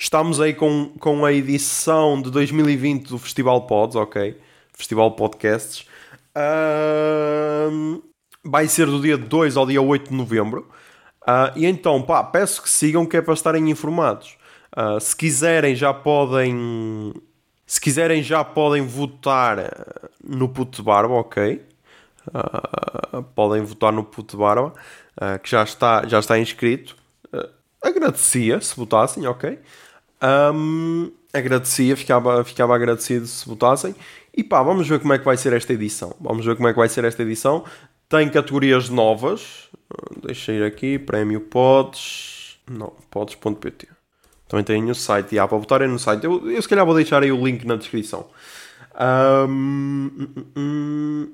[0.03, 4.37] Estamos aí com, com a edição de 2020 do Festival Pods, ok?
[4.73, 5.87] Festival Podcasts.
[6.35, 8.01] Ahm,
[8.43, 10.69] vai ser do dia 2 ao dia 8 de novembro.
[11.25, 14.35] Ah, e então, pá, peço que sigam que é para estarem informados.
[14.75, 17.13] Ah, se quiserem, já podem.
[17.65, 19.57] Se quiserem, já podem votar
[20.21, 21.65] no Puto Barba, ok?
[22.33, 24.73] Ah, podem votar no Puto Barba,
[25.41, 26.93] que já está, já está inscrito.
[27.81, 29.59] Agradecia se votassem, ok?
[30.23, 33.93] Ahm, agradecia, ficava, ficava agradecido se votassem.
[34.35, 36.15] E pá, vamos ver como é que vai ser esta edição.
[36.19, 37.65] Vamos ver como é que vai ser esta edição.
[38.07, 39.69] Tem categorias novas.
[40.23, 40.97] Deixa ir aqui.
[40.97, 42.57] Prémio Pods.
[42.71, 43.89] Não, pods.pt.
[44.47, 45.35] Também tem o site.
[45.35, 46.23] E há para votarem no site.
[46.23, 48.27] Eu, eu se calhar vou deixar aí o link na descrição.
[49.49, 51.31] Hum, hum.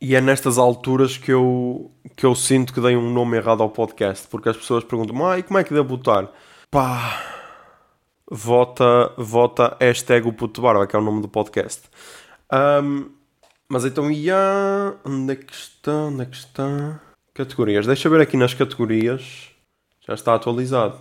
[0.00, 3.70] E é nestas alturas que eu, que eu sinto que dei um nome errado ao
[3.70, 4.26] podcast.
[4.28, 6.30] Porque as pessoas perguntam ah, e como é que devo votar?
[6.70, 7.35] Pá,
[8.30, 11.82] vota, vota hashtag o puto barba, que é o nome do podcast.
[12.50, 13.10] Ahm,
[13.68, 14.96] mas então, ia...
[15.04, 15.92] Onde é que está?
[15.92, 17.00] Onde é que está?
[17.34, 17.86] Categorias.
[17.86, 19.50] Deixa eu ver aqui nas categorias.
[20.06, 20.98] Já está atualizado.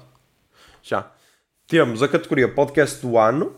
[0.81, 1.11] Já.
[1.67, 3.55] Temos a categoria podcast do ano.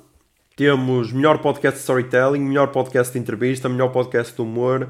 [0.56, 4.90] Temos melhor podcast de storytelling, melhor podcast de entrevista, melhor podcast de humor,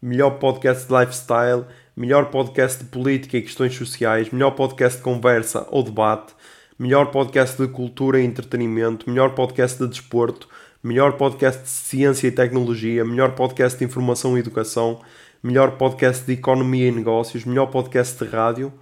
[0.00, 5.66] melhor podcast de lifestyle, melhor podcast de política e questões sociais, melhor podcast de conversa
[5.70, 6.32] ou debate,
[6.78, 10.48] melhor podcast de cultura e entretenimento, melhor podcast de desporto,
[10.82, 15.00] melhor podcast de ciência e tecnologia, melhor podcast de informação e educação,
[15.42, 18.72] melhor podcast de economia e negócios, melhor podcast de rádio,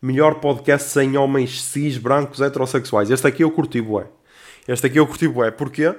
[0.00, 3.10] melhor podcast sem homens cis, brancos, heterossexuais.
[3.10, 4.06] Este aqui eu curti, bué.
[4.66, 5.50] Este aqui eu curti, bué.
[5.50, 5.94] Porquê?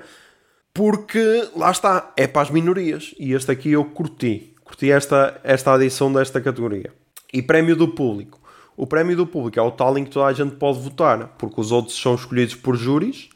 [0.73, 3.13] Porque, lá está, é para as minorias.
[3.19, 4.55] E este aqui eu curti.
[4.63, 6.91] Curti esta, esta adição desta categoria.
[7.31, 8.42] E prémio do público.
[8.75, 11.59] O prémio do público é o tal em que toda a gente pode votar, porque
[11.61, 13.29] os outros são escolhidos por júris.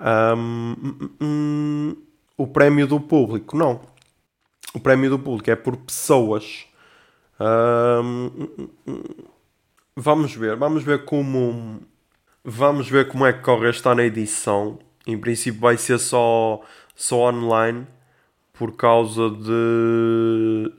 [0.00, 1.96] Hum, hum,
[2.36, 3.80] o prémio do público, não.
[4.74, 6.66] O prémio do público é por pessoas.
[7.40, 8.48] Hum,
[9.96, 11.80] vamos ver, vamos ver como.
[12.44, 14.78] Vamos ver como é que corre esta na edição.
[15.06, 16.62] Em princípio vai ser só,
[16.94, 17.86] só online
[18.52, 20.72] por causa de.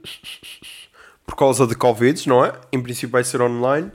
[1.26, 2.54] Por causa de Covid, não é?
[2.72, 3.92] Em princípio vai ser online.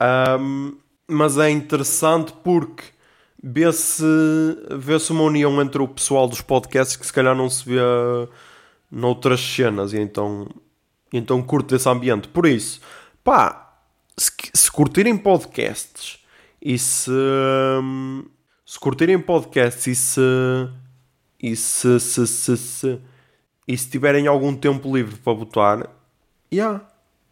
[0.00, 0.76] Ahm,
[1.06, 2.84] mas é interessante porque
[3.42, 4.04] vê-se
[4.76, 7.78] vê uma união entre o pessoal dos podcasts que se calhar não se vê
[8.90, 10.48] noutras cenas e então,
[11.12, 12.28] então curto esse ambiente.
[12.28, 12.80] Por isso,
[13.24, 13.80] pá,
[14.16, 16.18] se, se curtirem podcasts
[16.60, 17.10] e se,
[18.66, 20.20] se curtirem podcasts e se
[21.40, 23.00] e se, se, se, se
[23.66, 25.90] e se tiverem algum tempo livre para votar,
[26.52, 26.84] yeah,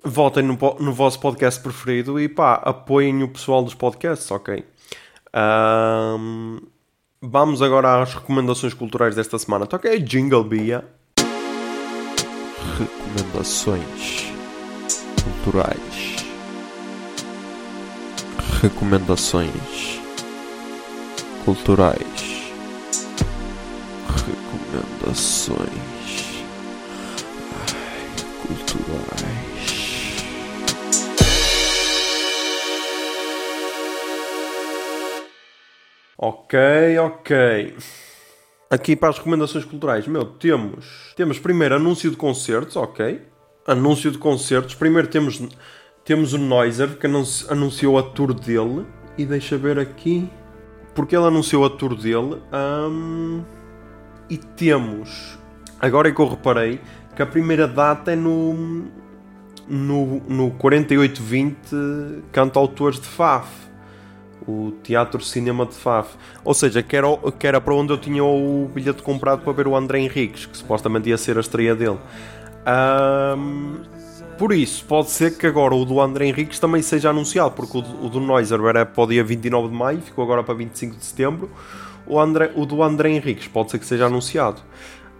[0.06, 4.64] votem no, no vosso podcast preferido e pá, apoiem o pessoal dos podcasts, ok?
[5.32, 6.58] Ahm,
[7.20, 9.66] vamos agora às recomendações culturais desta semana.
[9.66, 10.84] Toca Jingle Bia.
[12.78, 14.32] Recomendações
[15.22, 16.16] culturais.
[18.62, 20.00] Recomendações
[21.44, 22.52] culturais.
[24.08, 25.58] Recomendações
[27.52, 28.06] ai,
[28.42, 29.55] culturais.
[36.18, 36.58] Ok,
[36.98, 37.76] ok.
[38.70, 43.22] Aqui para as recomendações culturais, meu, temos, temos primeiro anúncio de concertos, ok.
[43.66, 44.74] Anúncio de concertos.
[44.74, 45.42] Primeiro temos,
[46.04, 48.86] temos o Noiser, que anunci- anunciou a tour dele.
[49.18, 50.28] E deixa ver aqui.
[50.94, 52.40] Porque ele anunciou a tour dele.
[52.90, 53.42] Hum,
[54.30, 55.38] e temos,
[55.78, 56.80] agora é que eu reparei,
[57.14, 58.86] que a primeira data é no,
[59.68, 63.65] no, no 4820 Cantautores de Faf
[64.46, 66.16] o Teatro Cinema de Faf.
[66.44, 67.06] Ou seja, que era,
[67.38, 70.56] que era para onde eu tinha o bilhete comprado para ver o André Henriques, que
[70.56, 71.98] supostamente ia ser a estreia dele.
[72.66, 73.82] Ahm,
[74.38, 77.80] por isso, pode ser que agora o do André Henriques também seja anunciado, porque o
[77.80, 80.96] do, o do Noiser era para o dia 29 de maio, ficou agora para 25
[80.96, 81.50] de setembro.
[82.06, 84.60] O, André, o do André Henriques pode ser que seja anunciado.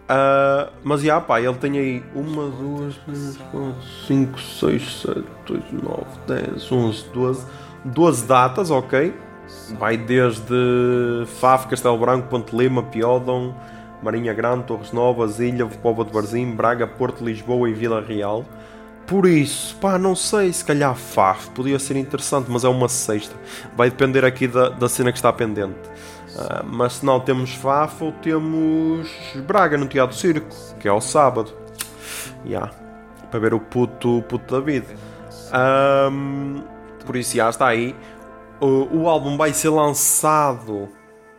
[0.09, 2.23] Ah, mas já, pá, ele tem aí 1,
[2.79, 3.75] 2, 3, 4,
[4.07, 6.05] 5, 6, 7, 8, 9,
[6.53, 7.47] 10, 11, 12,
[7.87, 9.15] 12 datas, ok?
[9.79, 13.55] Vai desde Faf, Castelo Branco, Ponte Lima, Piódon,
[14.03, 18.45] Marinha Grande, Torres Novas, Ilha, Póvoa de Varzim, Braga, Porto, Lisboa e Vila Real.
[19.07, 23.37] Por isso, pá, não sei, se calhar Faf podia ser interessante, mas é uma sexta.
[23.77, 25.79] Vai depender aqui da, da cena que está pendente.
[26.39, 29.09] Ah, mas se não temos Fafo, temos
[29.47, 31.53] Braga no Teatro Circo, que é ao sábado.
[32.45, 32.71] Yeah.
[33.31, 34.85] Para ver o puto, puto David.
[35.53, 36.63] Ahm,
[37.07, 37.95] por isso, já está aí.
[38.61, 40.89] O, o álbum vai ser lançado.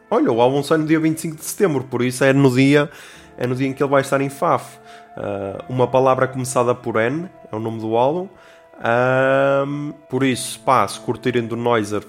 [0.10, 2.90] Olha, o álbum sai no dia 25 de setembro, por isso é no dia,
[3.38, 4.80] é no dia em que ele vai estar em Faf.
[5.18, 8.30] Ah, uma palavra começada por N é o nome do álbum.
[10.10, 12.04] Por isso, pá, se curtirem do Noiser,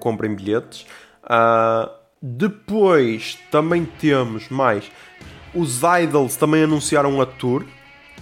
[0.00, 0.86] comprem bilhetes.
[1.22, 4.90] Ah, depois também temos mais.
[5.54, 7.64] Os Idols também anunciaram a tour.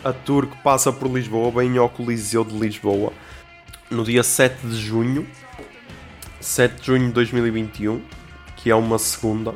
[0.04, 3.10] A tour que passa por Lisboa, bem ao Coliseu de Lisboa,
[3.94, 5.26] no dia 7 de junho.
[6.40, 8.02] 7 de junho de 2021,
[8.56, 9.54] que é uma segunda.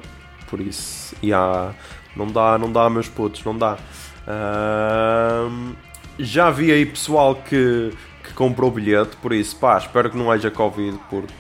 [0.49, 1.75] Por isso, yeah,
[2.17, 3.77] não dá, não dá, meus putos, não dá.
[4.27, 5.75] Ahm,
[6.19, 7.93] já vi aí pessoal que,
[8.25, 11.33] que comprou bilhete, por isso, pá, espero que não haja Covid, porque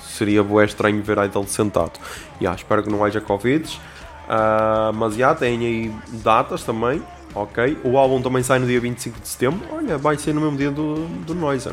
[0.00, 1.98] seria bué estranho ver Idol sentado.
[2.40, 3.80] Yeah, espero que não haja Covid.
[4.28, 7.02] Ah, mas já tem aí datas também,
[7.34, 7.78] ok?
[7.82, 9.66] O álbum também sai no dia 25 de setembro.
[9.72, 11.72] Olha, vai ser no mesmo dia do, do Noiser.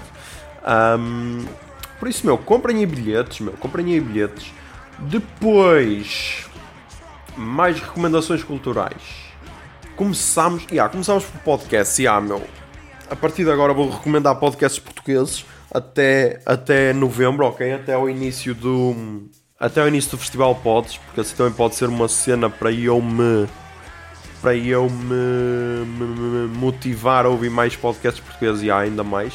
[0.66, 1.46] Ahm,
[2.00, 4.52] por isso, meu, comprem aí bilhetes, meu, comprem aí bilhetes.
[5.00, 6.46] Depois,
[7.38, 9.02] mais recomendações culturais.
[9.96, 12.44] Começamos, yeah, começamos por podcast, yeah, meu.
[13.10, 17.74] A partir de agora vou recomendar podcasts portugueses até, até novembro, ok?
[17.74, 19.24] Até ao início do
[19.58, 23.02] até ao início do Festival Pods, porque assim também pode ser uma cena para eu
[23.02, 23.48] me
[24.42, 29.34] para eu me, me- me motivar a ouvir mais podcasts portugueses e há ainda mais.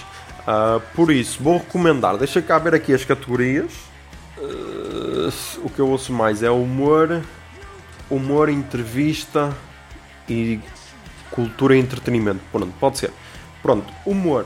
[0.52, 2.16] Ah, por isso, vou recomendar.
[2.16, 3.72] Deixa cá ver aqui as categorias.
[4.36, 5.30] Ah,
[5.62, 7.22] o que eu ouço mais é humor,
[8.10, 9.56] humor, entrevista
[10.28, 10.58] e
[11.30, 12.40] cultura e entretenimento.
[12.50, 13.12] Pronto, pode ser.
[13.62, 14.44] Pronto, humor.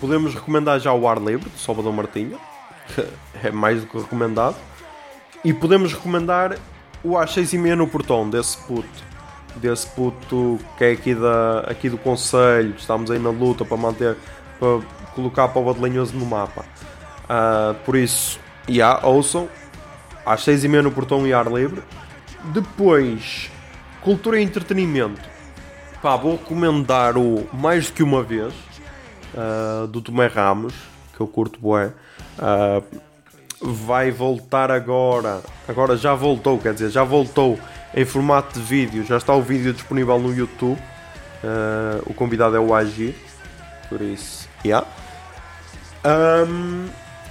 [0.00, 2.36] Podemos recomendar já o Ar Livre, de Salvador Martinha,
[2.92, 3.06] que
[3.46, 4.56] é mais do que recomendado.
[5.44, 6.58] E podemos recomendar
[7.04, 9.04] o às 6 e meia no portão, desse puto.
[9.54, 12.74] Desse puto que é aqui, da, aqui do Conselho.
[12.76, 14.16] Estamos aí na luta para manter,
[14.58, 14.80] para
[15.14, 16.64] colocar para o Badelanhoso no mapa.
[17.28, 18.38] Ah, por isso,
[18.68, 19.48] yeah, ouçam.
[20.24, 21.82] Às 6 e meia no portão e ar livre.
[22.44, 23.50] Depois,
[24.00, 25.20] cultura e entretenimento.
[26.02, 28.52] Pá, vou recomendar o Mais do que uma vez
[29.34, 30.74] uh, do Tomé Ramos,
[31.14, 31.92] que eu curto bué.
[32.38, 32.84] Uh,
[33.60, 35.40] vai voltar agora.
[35.66, 37.58] Agora já voltou, quer dizer, já voltou
[37.94, 39.04] em formato de vídeo.
[39.04, 40.78] Já está o vídeo disponível no YouTube.
[40.78, 43.14] Uh, o convidado é o Agir.
[43.88, 44.86] Por isso, yeah.
[46.04, 46.86] Um,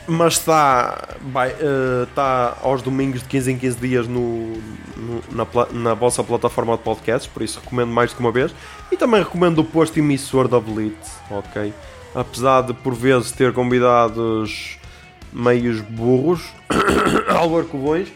[0.05, 1.15] mas está,
[1.45, 4.53] eh, está aos domingos de 15 em 15 dias no,
[4.97, 8.53] no- na, na vossa plataforma de podcasts, por isso recomendo mais do que uma vez.
[8.91, 11.73] E também recomendo o posto emissor da Blitz, ok?
[12.13, 14.77] Apesar de por vezes ter convidados
[15.31, 16.41] meios burros,
[17.29, 18.09] albarcovões,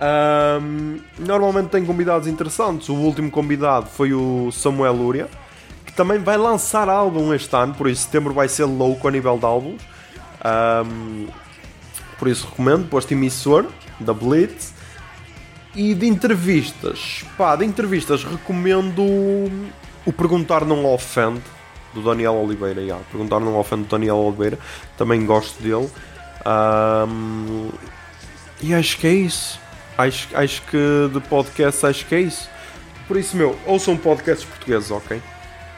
[0.00, 2.88] ahm, normalmente tem convidados interessantes.
[2.88, 5.28] O último convidado foi o Samuel Lúria,
[5.84, 9.36] que também vai lançar álbum este ano, por isso setembro vai ser louco a nível
[9.38, 9.82] de álbuns.
[10.44, 11.26] Ahm,
[12.18, 13.66] por isso recomendo, posto emissor
[13.98, 14.72] da Blitz.
[15.74, 19.02] E de entrevistas, pá, de entrevistas recomendo
[20.06, 21.42] o Perguntar Não Ofende
[21.92, 22.80] do Daniel Oliveira.
[22.80, 24.56] Yeah, Perguntar Não Ofende do Daniel Oliveira,
[24.96, 25.90] também gosto dele.
[26.44, 27.70] Ahm,
[28.60, 29.58] e acho que é isso.
[29.98, 32.48] Acho, acho que de podcast, acho que é isso.
[33.06, 35.20] Por isso, meu, ouçam podcasts portugueses, ok?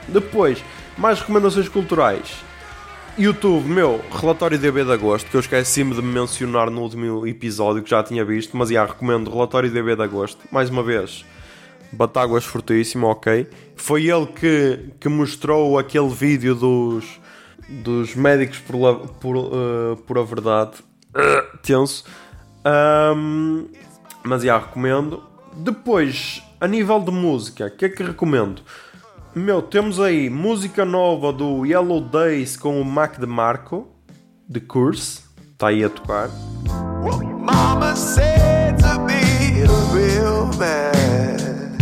[0.09, 0.63] Depois,
[0.97, 2.45] mais recomendações culturais.
[3.19, 7.89] YouTube, meu, relatório DB de agosto, que eu esqueci-me de mencionar no último episódio que
[7.89, 10.39] já tinha visto, mas já recomendo relatório DB de agosto.
[10.51, 11.25] Mais uma vez,
[11.93, 13.49] Batáguas fortíssimo, ok.
[13.75, 17.19] Foi ele que, que mostrou aquele vídeo dos,
[17.69, 20.73] dos médicos por, la- por, eh, por a verdade.
[21.63, 22.05] Tenso.
[22.65, 23.65] Ahm,
[24.25, 25.23] mas já recomendo.
[25.55, 28.61] Depois, a nível de música, o que é que recomendo?
[29.39, 33.87] Meu, temos aí música nova do Yellow Days com o Mac DeMarco,
[34.51, 36.31] The Curse, está aí a tocar.
[37.39, 41.77] Mama said to be a real man.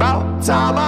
[0.00, 0.85] Oh, time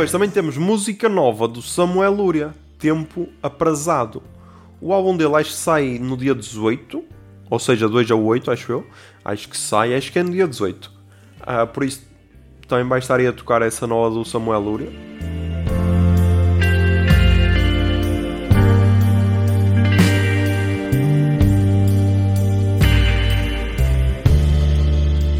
[0.00, 4.22] depois também temos música nova do Samuel Luria, Tempo Aprazado.
[4.80, 7.04] O álbum dele acho que sai no dia 18,
[7.50, 8.86] ou seja, 2 a 8, acho eu.
[9.22, 10.86] Acho que sai, acho que é no dia 18.
[10.86, 10.90] Uh,
[11.42, 12.02] ah, por isso
[12.66, 14.90] também vai estar a tocar essa nova do Samuel Luria.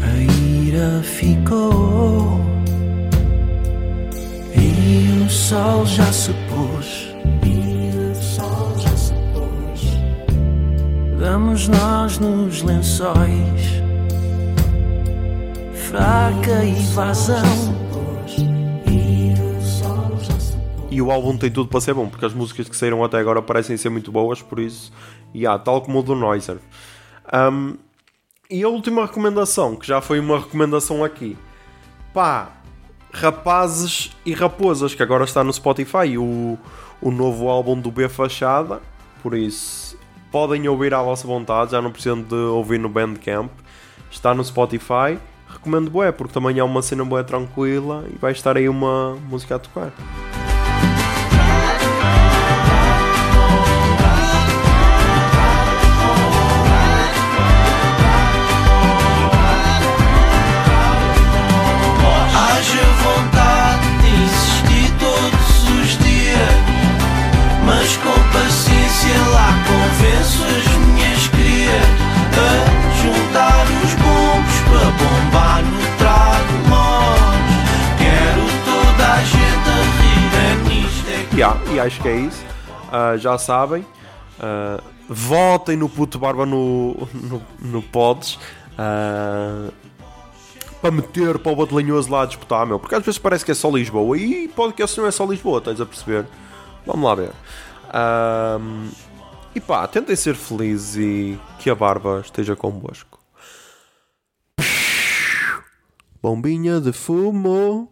[0.03, 1.80] A ira ficou
[5.51, 7.11] sol já se pôs.
[11.19, 13.61] Vamos nós nos lençóis,
[15.89, 17.35] fraca evasão.
[20.89, 23.41] E o álbum tem tudo para ser bom, porque as músicas que saíram até agora
[23.41, 24.93] parecem ser muito boas, por isso,
[25.33, 26.59] e yeah, tal como o do Noiser.
[27.33, 27.75] Um,
[28.49, 31.37] e a última recomendação, que já foi uma recomendação aqui,
[32.13, 32.60] pá,
[33.11, 36.57] Rapazes e Raposas, que agora está no Spotify, o,
[37.01, 38.81] o novo álbum do B Fachada,
[39.21, 39.97] por isso
[40.31, 43.51] podem ouvir à vossa vontade, já não precisam de ouvir no Bandcamp,
[44.09, 45.19] está no Spotify.
[45.47, 49.55] Recomendo bué, porque também é uma cena bué tranquila e vai estar aí uma música
[49.55, 49.91] a tocar.
[81.41, 82.45] Yeah, e acho que é isso.
[82.91, 83.83] Ah, já sabem.
[84.39, 84.79] Ah,
[85.09, 88.37] votem no puto barba no, no, no Pods.
[88.77, 89.71] ah,
[90.79, 92.79] para meter para o Badelanhoso lá a disputar, meu.
[92.79, 94.15] Porque às vezes parece que é só Lisboa.
[94.19, 96.27] E podcast não é só Lisboa, estás a perceber?
[96.85, 97.31] Vamos lá ver.
[97.91, 98.91] Ahm,
[99.55, 103.17] e pá, tentem ser felizes e que a barba esteja convosco.
[106.21, 107.91] Bombinha de fumo.